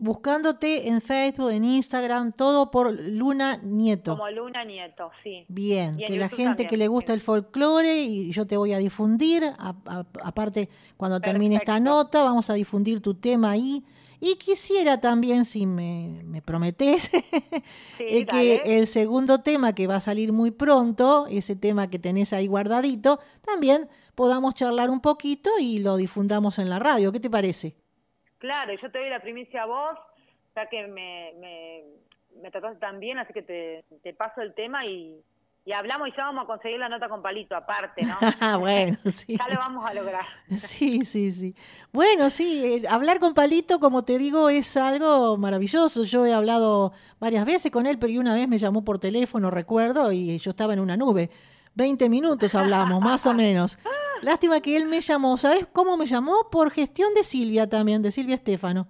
Buscándote 0.00 0.88
en 0.88 1.02
Facebook, 1.02 1.50
en 1.50 1.62
Instagram, 1.62 2.32
todo 2.32 2.70
por 2.70 2.90
Luna 2.90 3.60
Nieto. 3.62 4.16
Como 4.16 4.30
Luna 4.30 4.64
Nieto, 4.64 5.10
sí. 5.22 5.44
Bien, 5.48 5.98
que 5.98 6.18
la 6.18 6.30
gente 6.30 6.66
que 6.66 6.78
le 6.78 6.88
gusta 6.88 7.12
el 7.12 7.20
folclore 7.20 8.02
y 8.02 8.32
yo 8.32 8.46
te 8.46 8.56
voy 8.56 8.72
a 8.72 8.78
difundir, 8.78 9.44
aparte 10.24 10.70
cuando 10.96 11.20
termine 11.20 11.56
esta 11.56 11.78
nota 11.80 12.22
vamos 12.22 12.48
a 12.48 12.54
difundir 12.54 13.02
tu 13.02 13.14
tema 13.14 13.50
ahí. 13.50 13.84
Y 14.22 14.36
quisiera 14.36 15.00
también, 15.00 15.44
si 15.46 15.66
me, 15.66 16.22
me 16.24 16.42
prometes, 16.42 17.10
eh, 17.98 18.26
que 18.26 18.78
el 18.78 18.86
segundo 18.86 19.40
tema 19.40 19.74
que 19.74 19.86
va 19.86 19.96
a 19.96 20.00
salir 20.00 20.32
muy 20.32 20.50
pronto, 20.50 21.26
ese 21.26 21.56
tema 21.56 21.88
que 21.88 21.98
tenés 21.98 22.34
ahí 22.34 22.46
guardadito, 22.46 23.20
también 23.40 23.88
podamos 24.14 24.54
charlar 24.54 24.90
un 24.90 25.00
poquito 25.00 25.50
y 25.58 25.78
lo 25.78 25.96
difundamos 25.96 26.58
en 26.58 26.68
la 26.68 26.78
radio. 26.78 27.12
¿Qué 27.12 27.20
te 27.20 27.30
parece? 27.30 27.79
Claro, 28.40 28.72
yo 28.72 28.90
te 28.90 28.98
doy 28.98 29.10
la 29.10 29.20
primicia 29.20 29.62
a 29.62 29.66
vos, 29.66 29.98
ya 30.56 30.66
que 30.66 30.86
me, 30.88 31.32
me, 31.38 31.84
me 32.42 32.50
trataste 32.50 32.80
tan 32.80 32.98
bien, 32.98 33.18
así 33.18 33.32
que 33.32 33.42
te, 33.42 33.84
te 34.02 34.14
paso 34.14 34.40
el 34.40 34.54
tema 34.54 34.86
y, 34.86 35.22
y 35.66 35.72
hablamos 35.72 36.08
y 36.08 36.12
ya 36.16 36.24
vamos 36.24 36.44
a 36.44 36.46
conseguir 36.46 36.78
la 36.78 36.88
nota 36.88 37.10
con 37.10 37.20
palito 37.20 37.54
aparte, 37.54 38.02
¿no? 38.02 38.14
Ah, 38.40 38.56
bueno, 38.56 38.96
sí. 39.12 39.36
ya 39.36 39.46
lo 39.46 39.58
vamos 39.58 39.84
a 39.84 39.92
lograr. 39.92 40.24
Sí, 40.48 41.04
sí, 41.04 41.30
sí. 41.30 41.54
Bueno, 41.92 42.30
sí, 42.30 42.64
eh, 42.64 42.88
hablar 42.88 43.20
con 43.20 43.34
palito, 43.34 43.78
como 43.78 44.04
te 44.04 44.16
digo, 44.16 44.48
es 44.48 44.74
algo 44.78 45.36
maravilloso. 45.36 46.04
Yo 46.04 46.24
he 46.24 46.32
hablado 46.32 46.92
varias 47.18 47.44
veces 47.44 47.70
con 47.70 47.86
él, 47.86 47.98
pero 47.98 48.18
una 48.18 48.34
vez 48.34 48.48
me 48.48 48.56
llamó 48.56 48.82
por 48.84 48.98
teléfono, 48.98 49.50
recuerdo, 49.50 50.12
y 50.12 50.38
yo 50.38 50.50
estaba 50.50 50.72
en 50.72 50.80
una 50.80 50.96
nube. 50.96 51.28
Veinte 51.74 52.08
minutos 52.08 52.54
hablamos, 52.54 53.00
más 53.02 53.26
o 53.26 53.34
menos. 53.34 53.78
Lástima 54.22 54.60
que 54.60 54.76
él 54.76 54.86
me 54.86 55.00
llamó. 55.00 55.36
¿Sabes 55.36 55.66
cómo 55.72 55.96
me 55.96 56.06
llamó? 56.06 56.48
Por 56.50 56.70
gestión 56.70 57.14
de 57.14 57.24
Silvia 57.24 57.68
también, 57.68 58.02
de 58.02 58.12
Silvia 58.12 58.34
Estefano. 58.34 58.88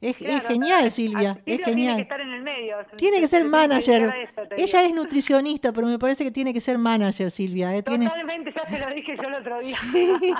Es, 0.00 0.20
es 0.20 0.42
genial, 0.46 0.90
Silvia, 0.90 1.40
es 1.46 1.64
genial. 1.64 1.96
Tiene 1.96 1.96
que 1.96 2.02
estar 2.02 2.20
en 2.20 2.28
el 2.28 2.42
medio. 2.42 2.76
Tiene 2.96 3.20
que 3.20 3.28
ser 3.28 3.44
manager. 3.44 4.12
Ella 4.54 4.84
es 4.84 4.94
nutricionista, 4.94 5.72
pero 5.72 5.86
me 5.86 5.98
parece 5.98 6.24
que 6.24 6.30
tiene 6.30 6.52
que 6.52 6.60
ser 6.60 6.76
manager, 6.76 7.30
Silvia. 7.30 7.74
¿eh? 7.74 7.82
Tiene... 7.82 8.06
Totalmente, 8.06 8.52
ya 8.54 8.68
se 8.68 8.86
lo 8.86 8.94
dije 8.94 9.16
yo 9.16 9.22
el 9.22 9.34
otro 9.34 9.60
día. 9.60 9.76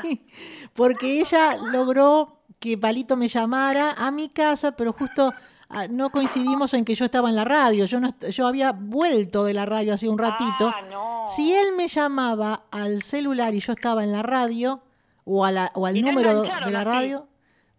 Sí, 0.03 0.27
porque 0.75 1.18
ella 1.18 1.57
logró 1.57 2.42
que 2.59 2.77
Palito 2.77 3.16
me 3.16 3.29
llamara 3.29 3.92
a 3.92 4.11
mi 4.11 4.29
casa, 4.29 4.77
pero 4.77 4.92
justo 4.92 5.33
no 5.91 6.11
coincidimos 6.11 6.75
en 6.75 6.85
que 6.85 6.95
yo 6.95 7.05
estaba 7.05 7.29
en 7.29 7.37
la 7.37 7.45
radio. 7.45 7.85
Yo, 7.87 8.01
no, 8.01 8.11
yo 8.31 8.47
había 8.47 8.73
vuelto 8.73 9.45
de 9.45 9.55
la 9.55 9.67
radio 9.67 9.95
hace 9.95 10.09
un 10.09 10.19
ratito. 10.19 10.69
Ah, 10.75 10.83
no. 10.91 11.25
Si 11.29 11.55
él 11.55 11.69
me 11.77 11.89
llamaba 11.89 12.65
al 12.71 13.03
celular 13.03 13.55
y 13.55 13.61
yo 13.61 13.73
estaba 13.73 14.05
en 14.05 14.13
la 14.13 14.23
radio, 14.23 14.81
o, 15.25 15.45
a 15.45 15.51
la, 15.53 15.71
o 15.75 15.87
al 15.87 16.01
número 16.01 16.43
de 16.43 16.71
la 16.71 16.85
radio, 16.85 17.27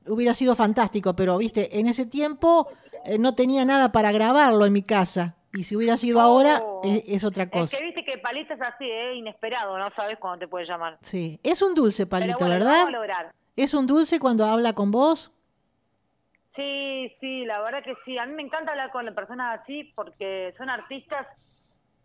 hubiera 0.08 0.34
sido 0.34 0.56
fantástico, 0.56 1.16
pero 1.16 1.38
viste, 1.38 1.80
en 1.80 1.88
ese 1.88 2.06
tiempo 2.06 2.68
eh, 3.06 3.18
no 3.20 3.36
tenía 3.36 3.66
nada 3.66 3.92
para 3.92 4.12
grabarlo 4.12 4.66
en 4.66 4.74
mi 4.74 4.82
casa. 4.84 5.36
Y 5.54 5.64
si 5.64 5.76
hubiera 5.76 5.96
sido 5.96 6.20
ahora, 6.22 6.60
Oh. 6.64 6.82
es, 6.84 7.04
es 7.08 7.24
otra 7.24 7.44
Es 7.44 7.50
cosa. 7.50 7.78
que 7.78 7.84
viste 7.86 8.04
que 8.04 8.18
Palito 8.18 8.54
es 8.54 8.62
así, 8.62 8.84
¿eh? 8.86 9.16
inesperado, 9.16 9.78
no 9.78 9.90
sabes 9.96 10.18
cuándo 10.20 10.40
te 10.40 10.48
puede 10.50 10.66
llamar. 10.66 10.98
Sí, 11.02 11.40
es 11.44 11.62
un 11.62 11.74
dulce, 11.76 12.06
Palito, 12.08 12.46
bueno, 12.46 13.00
¿verdad? 13.00 13.32
Es 13.56 13.74
un 13.74 13.88
dulce 13.88 14.20
cuando 14.20 14.46
habla 14.46 14.74
con 14.74 14.92
vos. 14.92 15.32
Sí, 16.56 17.12
sí, 17.20 17.46
la 17.46 17.60
verdad 17.62 17.84
que 17.84 17.96
sí. 18.06 18.18
A 18.18 18.26
mí 18.26 18.34
me 18.34 18.44
encanta 18.44 18.72
hablar 18.72 18.92
con 18.92 19.06
personas 19.14 19.60
así 19.62 19.92
porque 19.96 20.54
son 20.58 20.70
artistas 20.70 21.28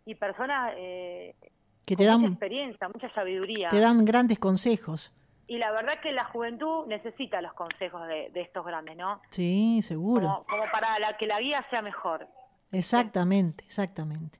y 0.05 0.15
personas 0.15 0.73
eh, 0.77 1.35
que 1.85 1.95
te 1.95 2.05
con 2.05 2.13
mucha 2.13 2.23
dan, 2.23 2.31
experiencia, 2.33 2.89
mucha 2.89 3.13
sabiduría. 3.13 3.69
te 3.69 3.79
dan 3.79 4.03
grandes 4.05 4.39
consejos. 4.39 5.13
Y 5.47 5.57
la 5.57 5.71
verdad 5.71 5.99
que 6.01 6.11
la 6.11 6.25
juventud 6.25 6.85
necesita 6.87 7.41
los 7.41 7.53
consejos 7.53 8.07
de, 8.07 8.29
de 8.33 8.41
estos 8.41 8.65
grandes, 8.65 8.95
¿no? 8.95 9.21
Sí, 9.29 9.81
seguro. 9.81 10.21
Como, 10.27 10.43
como 10.45 10.63
para 10.71 10.97
la, 10.99 11.17
que 11.17 11.27
la 11.27 11.39
guía 11.41 11.65
sea 11.69 11.81
mejor. 11.81 12.27
Exactamente, 12.71 13.63
exactamente. 13.65 14.39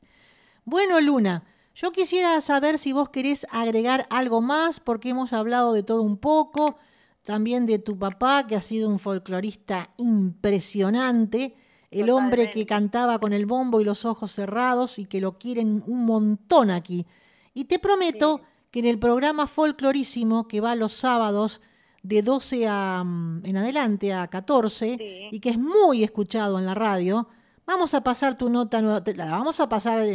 Bueno, 0.64 1.02
Luna, 1.02 1.44
yo 1.76 1.92
quisiera 1.92 2.40
saber 2.40 2.78
si 2.78 2.94
vos 2.94 3.10
querés 3.10 3.46
agregar 3.52 4.06
algo 4.10 4.42
más, 4.42 4.80
porque 4.80 5.10
hemos 5.10 5.34
hablado 5.34 5.74
de 5.74 5.84
todo 5.84 6.02
un 6.02 6.18
poco, 6.18 6.78
también 7.24 7.66
de 7.66 7.80
tu 7.80 7.98
papá, 7.98 8.48
que 8.48 8.56
ha 8.56 8.62
sido 8.62 8.90
un 8.90 9.00
folclorista 9.00 9.92
impresionante, 9.98 11.56
el 11.90 12.10
hombre 12.10 12.50
que 12.50 12.66
cantaba 12.66 13.20
con 13.20 13.34
el 13.34 13.46
bombo 13.46 13.82
y 13.82 13.84
los 13.84 14.06
ojos 14.06 14.32
cerrados 14.32 14.98
y 14.98 15.06
que 15.06 15.20
lo 15.22 15.38
quieren 15.38 15.84
un 15.88 16.06
montón 16.06 16.72
aquí. 16.72 17.06
Y 17.54 17.66
te 17.66 17.80
prometo 17.80 18.42
que 18.72 18.80
en 18.80 18.86
el 18.86 18.98
programa 18.98 19.46
Folclorísimo, 19.48 20.48
que 20.48 20.62
va 20.62 20.76
los 20.76 20.94
sábados 20.94 21.62
de 22.02 22.22
12 22.22 22.66
a, 22.68 23.04
mm, 23.04 23.42
en 23.46 23.58
adelante 23.58 24.14
a 24.14 24.28
14, 24.28 24.96
Sí. 24.98 25.36
y 25.36 25.40
que 25.42 25.50
es 25.50 25.60
muy 25.60 26.04
escuchado 26.04 26.58
en 26.58 26.66
la 26.66 26.74
radio, 26.76 27.28
vamos 27.68 27.94
a 27.94 28.02
pasar 28.02 28.38
tu 28.38 28.50
nota, 28.50 28.82
la 28.82 29.32
vamos 29.32 29.60
a 29.60 29.68
pasar 29.68 30.08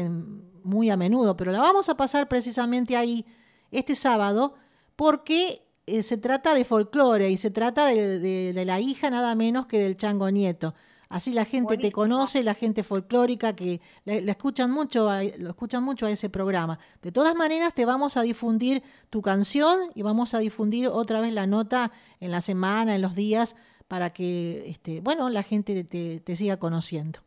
muy 0.65 0.89
a 0.91 0.97
menudo, 0.97 1.37
pero 1.37 1.53
la 1.53 1.61
vamos 1.61 1.89
a 1.91 1.97
pasar 1.97 2.27
precisamente 2.29 2.97
ahí 2.97 3.27
este 3.71 3.95
sábado, 3.95 4.55
porque 4.97 5.66
eh, 5.87 6.03
se 6.03 6.17
trata 6.19 6.55
de 6.55 6.65
folclore 6.65 7.31
y 7.31 7.37
se 7.37 7.51
trata 7.51 7.87
de, 7.87 8.19
de- 8.19 8.53
de 8.53 8.65
la 8.65 8.81
hija 8.81 9.11
nada 9.11 9.35
menos 9.35 9.67
que 9.67 9.79
del 9.79 9.97
Chango 9.97 10.31
Nieto. 10.31 10.75
Así 11.09 11.33
la 11.33 11.45
gente 11.45 11.77
te 11.79 11.93
conoce, 11.93 12.43
la 12.43 12.55
gente 12.55 12.83
folclórica 12.83 13.55
que 13.55 13.81
la, 14.05 14.21
la 14.21 14.33
escuchan 14.33 14.73
mucho, 14.73 15.09
a, 15.09 15.23
lo 15.23 15.51
escuchan 15.51 15.85
mucho 15.85 16.07
a 16.07 16.11
ese 16.11 16.29
programa. 16.29 16.81
De 17.01 17.13
todas 17.13 17.37
maneras, 17.37 17.75
te 17.75 17.85
vamos 17.87 18.17
a 18.17 18.23
difundir 18.23 18.83
tu 19.09 19.23
canción 19.23 19.79
y 19.95 20.03
vamos 20.03 20.35
a 20.35 20.41
difundir 20.41 20.89
otra 20.89 21.21
vez 21.21 21.33
la 21.33 21.47
nota 21.47 21.93
en 22.19 22.33
la 22.33 22.41
semana, 22.41 22.97
en 22.97 23.03
los 23.03 23.15
días, 23.15 23.55
para 23.87 24.11
que, 24.11 24.69
este, 24.69 25.01
bueno, 25.01 25.29
la 25.29 25.45
gente 25.45 25.85
te, 25.85 26.19
te 26.19 26.35
siga 26.35 26.57
conociendo. 26.59 27.21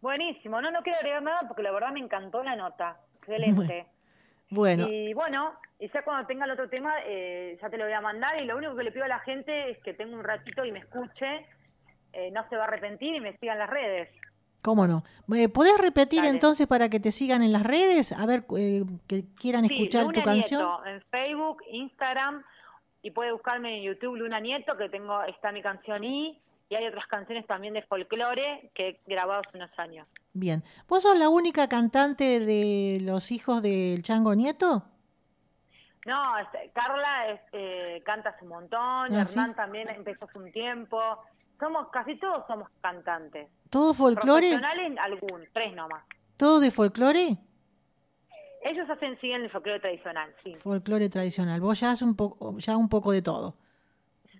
Buenísimo. 0.00 0.60
No, 0.60 0.70
no 0.70 0.82
quiero 0.82 0.98
agregar 0.98 1.22
nada 1.22 1.40
porque 1.48 1.62
la 1.64 1.72
verdad 1.72 1.92
me 1.92 2.00
encantó 2.00 2.44
la 2.44 2.54
nota. 2.56 3.00
Excelente. 3.16 3.56
Bueno, 3.56 3.84
Y 4.88 5.14
bueno, 5.14 5.54
y 5.78 5.88
ya 5.92 6.02
cuando 6.04 6.26
tenga 6.26 6.44
el 6.44 6.52
otro 6.52 6.68
tema, 6.68 6.94
eh, 7.06 7.58
ya 7.60 7.68
te 7.70 7.76
lo 7.76 7.84
voy 7.84 7.92
a 7.92 8.00
mandar. 8.00 8.40
Y 8.40 8.46
lo 8.46 8.56
único 8.56 8.76
que 8.76 8.84
le 8.84 8.92
pido 8.92 9.04
a 9.04 9.08
la 9.08 9.18
gente 9.20 9.70
es 9.70 9.78
que 9.82 9.94
tenga 9.94 10.16
un 10.16 10.24
ratito 10.24 10.64
y 10.64 10.72
me 10.72 10.80
escuche. 10.80 11.46
eh, 12.12 12.30
no 12.30 12.48
se 12.48 12.56
va 12.56 12.64
a 12.64 12.68
arrepentir 12.68 13.14
y 13.14 13.20
me 13.20 13.36
siga 13.38 13.54
en 13.54 13.58
las 13.58 13.70
redes. 13.70 14.08
¿cómo 14.62 14.86
no? 14.86 15.02
¿Me 15.26 15.48
¿Podés 15.50 15.76
repetir 15.78 16.20
Dale. 16.20 16.30
entonces 16.30 16.66
para 16.66 16.88
que 16.88 16.98
te 16.98 17.12
sigan 17.12 17.42
en 17.42 17.52
las 17.52 17.64
redes? 17.64 18.12
A 18.12 18.24
ver, 18.24 18.44
eh, 18.56 18.82
que 19.06 19.24
quieran 19.38 19.66
Sí, 19.66 19.74
escuchar 19.74 20.04
Luna 20.04 20.14
tu 20.14 20.22
canción. 20.22 20.62
Nieto, 20.62 20.86
en 20.86 21.02
Facebook, 21.10 21.62
Instagram 21.70 22.42
y 23.02 23.10
puede 23.10 23.32
buscarme 23.32 23.76
en 23.76 23.82
YouTube 23.82 24.16
Luna 24.16 24.40
Nieto, 24.40 24.74
que 24.78 24.88
tengo 24.88 25.22
está 25.24 25.52
mi 25.52 25.60
canción 25.60 26.02
y 26.04 26.40
y 26.70 26.76
hay 26.76 26.86
otras 26.86 27.06
canciones 27.08 27.46
también 27.46 27.74
de 27.74 27.82
folclore 27.82 28.70
que 28.74 28.88
he 28.88 29.00
grabado 29.06 29.42
hace 29.46 29.56
unos 29.58 29.78
años. 29.78 30.08
Bien. 30.34 30.64
¿Vos 30.88 31.04
sos 31.04 31.16
la 31.16 31.28
única 31.28 31.68
cantante 31.68 32.40
de 32.40 32.98
los 33.00 33.30
hijos 33.30 33.62
del 33.62 34.02
Chango 34.02 34.34
Nieto? 34.34 34.84
No, 36.06 36.34
Carla 36.74 37.28
es, 37.30 37.40
eh, 37.52 38.02
canta 38.04 38.30
hace 38.30 38.42
un 38.42 38.50
montón, 38.50 39.14
Ah, 39.16 39.24
¿sí? 39.24 39.38
Hernán 39.38 39.54
también 39.54 39.88
empezó 39.88 40.26
hace 40.26 40.38
un 40.38 40.52
tiempo. 40.52 41.00
Somos 41.58 41.88
casi 41.90 42.18
todos 42.18 42.44
somos 42.46 42.68
cantantes. 42.82 43.48
¿Todo 43.70 43.94
folclore? 43.94 44.50
Profesionales 44.50 44.98
algún, 45.00 45.48
tres 45.52 45.74
nomás. 45.74 46.04
¿Todo 46.36 46.60
de 46.60 46.70
folclore? 46.70 47.38
Ellos 48.64 48.90
hacen 48.90 49.18
siguen 49.20 49.42
el 49.42 49.50
folclore 49.50 49.78
tradicional, 49.78 50.34
sí. 50.42 50.52
Folclore 50.54 51.08
tradicional. 51.08 51.60
Vos 51.60 51.78
ya 51.80 51.90
haces 51.92 52.02
un 52.02 52.16
poco, 52.16 52.58
ya 52.58 52.76
un 52.76 52.88
poco 52.88 53.12
de 53.12 53.22
todo. 53.22 53.56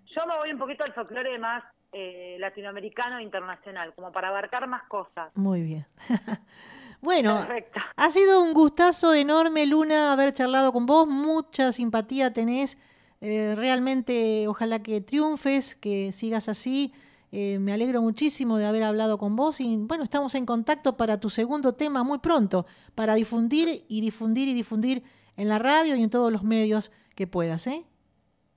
Yo 0.06 0.26
me 0.26 0.36
voy 0.38 0.52
un 0.52 0.58
poquito 0.58 0.82
al 0.84 0.92
folclore 0.92 1.38
más 1.38 1.62
eh, 1.96 2.36
latinoamericano 2.40 3.18
e 3.18 3.22
internacional, 3.22 3.94
como 3.94 4.10
para 4.10 4.28
abarcar 4.28 4.66
más 4.66 4.82
cosas. 4.88 5.30
Muy 5.36 5.62
bien. 5.62 5.86
bueno, 7.00 7.38
Perfecto. 7.46 7.80
ha 7.96 8.10
sido 8.10 8.42
un 8.42 8.52
gustazo 8.52 9.14
enorme, 9.14 9.64
Luna, 9.64 10.12
haber 10.12 10.32
charlado 10.32 10.72
con 10.72 10.86
vos. 10.86 11.06
Mucha 11.06 11.70
simpatía 11.70 12.32
tenés. 12.32 12.78
Eh, 13.20 13.54
realmente, 13.56 14.48
ojalá 14.48 14.82
que 14.82 15.00
triunfes, 15.00 15.76
que 15.76 16.10
sigas 16.10 16.48
así. 16.48 16.92
Eh, 17.30 17.58
me 17.60 17.72
alegro 17.72 18.02
muchísimo 18.02 18.58
de 18.58 18.66
haber 18.66 18.82
hablado 18.82 19.16
con 19.16 19.34
vos 19.34 19.60
y 19.60 19.76
bueno, 19.76 20.04
estamos 20.04 20.34
en 20.34 20.46
contacto 20.46 20.96
para 20.96 21.18
tu 21.18 21.30
segundo 21.30 21.74
tema 21.74 22.02
muy 22.02 22.18
pronto, 22.18 22.66
para 22.94 23.14
difundir 23.14 23.84
y 23.88 24.00
difundir 24.00 24.48
y 24.48 24.54
difundir 24.54 25.02
en 25.36 25.48
la 25.48 25.58
radio 25.58 25.96
y 25.96 26.02
en 26.02 26.10
todos 26.10 26.32
los 26.32 26.44
medios 26.44 26.92
que 27.14 27.26
puedas, 27.26 27.66
¿eh? 27.66 27.86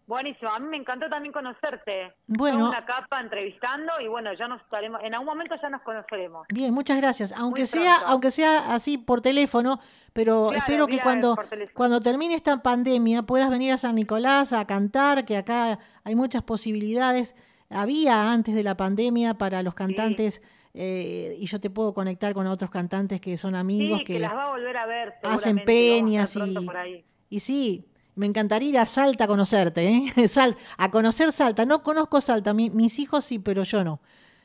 Buenísimo, 0.07 0.49
a 0.49 0.59
mí 0.59 0.67
me 0.69 0.77
encantó 0.77 1.09
también 1.09 1.33
conocerte. 1.33 2.13
Bueno. 2.27 2.69
Una 2.69 2.85
capa 2.85 3.19
entrevistando 3.19 3.91
y 4.01 4.07
bueno, 4.07 4.33
ya 4.33 4.47
nos 4.47 4.61
estaremos, 4.61 5.01
en 5.03 5.13
algún 5.13 5.27
momento 5.27 5.55
ya 5.61 5.69
nos 5.69 5.81
conoceremos. 5.81 6.47
Bien, 6.47 6.73
muchas 6.73 6.97
gracias. 6.97 7.33
Aunque 7.33 7.61
Muy 7.61 7.67
sea, 7.67 7.95
pronto. 7.95 8.11
aunque 8.11 8.31
sea 8.31 8.73
así 8.73 8.97
por 8.97 9.19
teléfono, 9.19 9.81
pero 10.13 10.47
Claro, 10.47 10.59
espero 10.59 10.87
que 10.87 11.01
cuando, 11.01 11.37
cuando 11.73 11.99
termine 11.99 12.35
esta 12.35 12.63
pandemia 12.63 13.23
puedas 13.23 13.49
venir 13.49 13.73
a 13.73 13.77
San 13.77 13.95
Nicolás 13.95 14.53
a 14.53 14.65
cantar, 14.65 15.25
que 15.25 15.35
acá 15.35 15.77
hay 16.05 16.15
muchas 16.15 16.41
posibilidades. 16.41 17.35
Había 17.69 18.31
antes 18.31 18.55
de 18.55 18.63
la 18.63 18.77
pandemia 18.77 19.33
para 19.33 19.61
los 19.61 19.75
cantantes 19.75 20.41
eh, 20.73 21.35
y 21.37 21.47
yo 21.47 21.59
te 21.59 21.69
puedo 21.69 21.93
conectar 21.93 22.33
con 22.33 22.47
otros 22.47 22.71
cantantes 22.71 23.19
que 23.19 23.35
son 23.35 23.55
amigos 23.55 23.99
sí, 23.99 24.05
que, 24.05 24.19
las 24.19 24.31
va 24.33 24.45
a 24.45 24.49
volver 24.51 24.77
a 24.77 24.85
ver. 24.85 25.15
hacen 25.23 25.65
peñas 25.65 26.37
y, 26.37 26.55
y 27.29 27.39
sí, 27.41 27.89
me 28.17 28.25
encantaría 28.25 28.69
ir 28.69 28.77
a 28.79 28.85
Salta 28.85 29.23
a 29.23 29.27
conocerte, 29.27 29.87
¿eh? 29.87 30.27
Sal- 30.27 30.57
a 30.77 30.91
conocer 30.91 31.31
Salta. 31.31 31.65
No 31.65 31.81
conozco 31.83 32.19
Salta, 32.19 32.53
mi- 32.53 32.69
mis 32.69 32.99
hijos 32.99 33.23
sí, 33.23 33.39
pero 33.39 33.63
yo 33.63 33.83
no. 33.83 33.99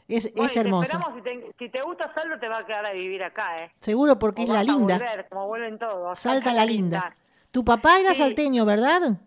Es, 0.08 0.32
Bueno, 0.34 0.46
es 0.46 0.56
hermoso. 0.56 0.98
si 1.16 1.22
te, 1.22 1.52
si 1.58 1.68
te 1.70 1.80
gusta 1.82 2.12
Salto 2.14 2.38
te 2.38 2.48
va 2.48 2.58
a 2.58 2.66
quedar 2.66 2.84
a 2.86 2.92
vivir 2.92 3.22
acá, 3.22 3.64
¿eh? 3.64 3.72
Seguro 3.80 4.18
porque 4.18 4.42
O 4.42 4.44
es 4.44 4.50
la 4.50 4.60
a 4.60 4.64
linda. 4.64 4.98
volver, 4.98 5.26
como 5.28 5.46
vuelven 5.48 5.78
todos. 5.78 6.18
Salta 6.18 6.52
la 6.52 6.64
linda. 6.66 7.14
Tu 7.50 7.64
papá 7.64 7.98
era 8.00 8.10
Sí. 8.10 8.16
salteño, 8.16 8.64
¿verdad? 8.64 9.18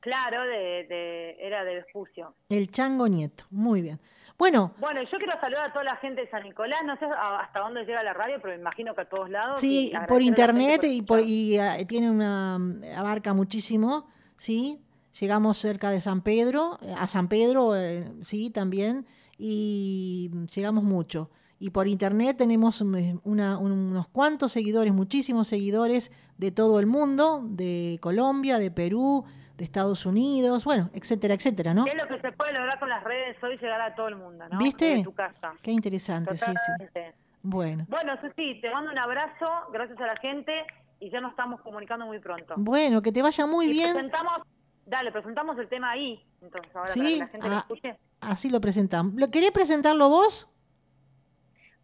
Claro, 0.00 0.42
de, 0.42 0.86
de, 0.88 1.36
era 1.40 1.64
de 1.64 1.76
Vespucio. 1.76 2.34
El 2.48 2.70
Chango 2.70 3.08
Nieto. 3.08 3.44
Muy 3.50 3.80
bien. 3.80 3.98
Bueno, 4.36 4.72
Bueno, 4.80 5.00
yo 5.02 5.16
quiero 5.18 5.32
saludar 5.40 5.70
a 5.70 5.72
toda 5.72 5.84
la 5.84 5.96
gente 5.96 6.22
de 6.22 6.28
San 6.30 6.42
Nicolás. 6.42 6.80
No 6.84 6.96
sé 6.96 7.04
hasta 7.06 7.60
dónde 7.60 7.84
llega 7.84 8.02
la 8.02 8.12
radio, 8.14 8.36
pero 8.42 8.54
me 8.54 8.60
imagino 8.60 8.94
que 8.94 9.02
a 9.02 9.08
todos 9.08 9.30
lados. 9.30 9.60
sí, 9.60 9.92
y 9.94 10.06
por 10.08 10.22
internet 10.22 10.80
por 10.80 10.90
y, 10.90 11.02
por- 11.02 11.18
escuchar. 11.20 11.30
y, 11.38 11.58
ah, 11.58 11.76
tiene 11.86 12.10
una 12.10 12.56
abarca 12.96 13.32
muchísimo, 13.32 14.06
sí. 14.36 14.80
Llegamos 15.20 15.58
cerca 15.58 15.90
de 15.90 16.00
San 16.00 16.22
Pedro, 16.22 16.78
eh, 16.82 16.92
a 16.98 17.06
San 17.06 17.28
Pedro, 17.28 17.76
eh, 17.76 18.10
sí, 18.22 18.50
también, 18.50 19.06
y 19.38 20.30
llegamos 20.54 20.82
mucho. 20.84 21.30
y 21.60 21.70
por 21.70 21.86
internet 21.86 22.36
tenemos 22.36 22.82
mm, 22.82 23.20
una- 23.22 23.56
unos 23.58 24.08
cuantos 24.08 24.50
seguidores, 24.52 24.92
muchísimos 24.92 25.46
seguidores 25.48 26.10
de 26.36 26.50
todo 26.50 26.78
el 26.80 26.86
mundo, 26.86 27.42
de 27.48 27.96
Colombia, 28.02 28.58
de 28.58 28.70
Perú, 28.72 29.24
de 29.56 29.64
Estados 29.64 30.04
Unidos, 30.06 30.64
bueno, 30.64 30.90
etcétera, 30.94 31.34
etcétera, 31.34 31.74
¿no? 31.74 31.84
¿Qué 31.84 31.90
es 31.92 31.96
lo 31.96 32.08
que 32.08 32.20
se 32.20 32.32
puede 32.32 32.52
lograr 32.52 32.78
con 32.80 32.88
las 32.88 33.04
redes 33.04 33.36
hoy? 33.42 33.56
Llegar 33.58 33.80
a 33.80 33.94
todo 33.94 34.08
el 34.08 34.16
mundo, 34.16 34.44
¿no? 34.50 34.58
¿Viste? 34.58 34.86
Desde 34.86 35.04
tu 35.04 35.14
casa. 35.14 35.54
Qué 35.62 35.70
interesante, 35.70 36.36
sí, 36.36 36.44
sí. 36.46 36.52
Totalmente. 36.54 37.14
Bueno. 37.42 37.84
Bueno, 37.88 38.18
Susi, 38.20 38.60
te 38.60 38.70
mando 38.70 38.90
un 38.90 38.98
abrazo, 38.98 39.46
gracias 39.72 40.00
a 40.00 40.06
la 40.06 40.16
gente, 40.16 40.64
y 40.98 41.10
ya 41.10 41.20
nos 41.20 41.30
estamos 41.30 41.60
comunicando 41.60 42.06
muy 42.06 42.18
pronto. 42.18 42.54
Bueno, 42.56 43.00
que 43.02 43.12
te 43.12 43.22
vaya 43.22 43.46
muy 43.46 43.66
Y 43.66 43.70
bien. 43.70 43.92
presentamos, 43.92 44.42
dale, 44.86 45.12
presentamos 45.12 45.58
el 45.58 45.68
tema 45.68 45.90
ahí, 45.90 46.24
entonces, 46.42 46.74
ahora 46.74 46.88
para 46.88 46.92
Sí, 46.92 47.12
que 47.14 47.18
la 47.20 47.26
gente 47.28 47.48
lo 47.48 47.54
ah, 47.54 47.58
escuche. 47.58 47.96
así 48.22 48.50
lo 48.50 48.60
presentamos. 48.60 49.14
¿Lo 49.14 49.28
querés 49.28 49.50
presentarlo 49.52 50.08
vos? 50.08 50.50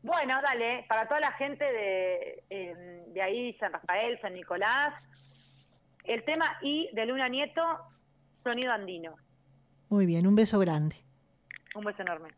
Bueno, 0.02 0.40
dale, 0.42 0.86
para 0.88 1.06
toda 1.06 1.20
la 1.20 1.32
gente 1.32 1.62
de, 1.62 2.42
eh, 2.48 3.04
de 3.08 3.22
ahí, 3.22 3.52
San 3.58 3.70
Rafael, 3.72 4.18
San 4.22 4.32
Nicolás, 4.32 4.94
el 6.04 6.24
tema 6.24 6.58
I 6.62 6.90
de 6.92 7.06
Luna 7.06 7.28
Nieto, 7.28 7.62
Sonido 8.42 8.72
Andino. 8.72 9.14
Muy 9.88 10.06
bien, 10.06 10.26
un 10.26 10.34
beso 10.34 10.58
grande. 10.58 10.96
Un 11.74 11.84
beso 11.84 12.02
enorme. 12.02 12.30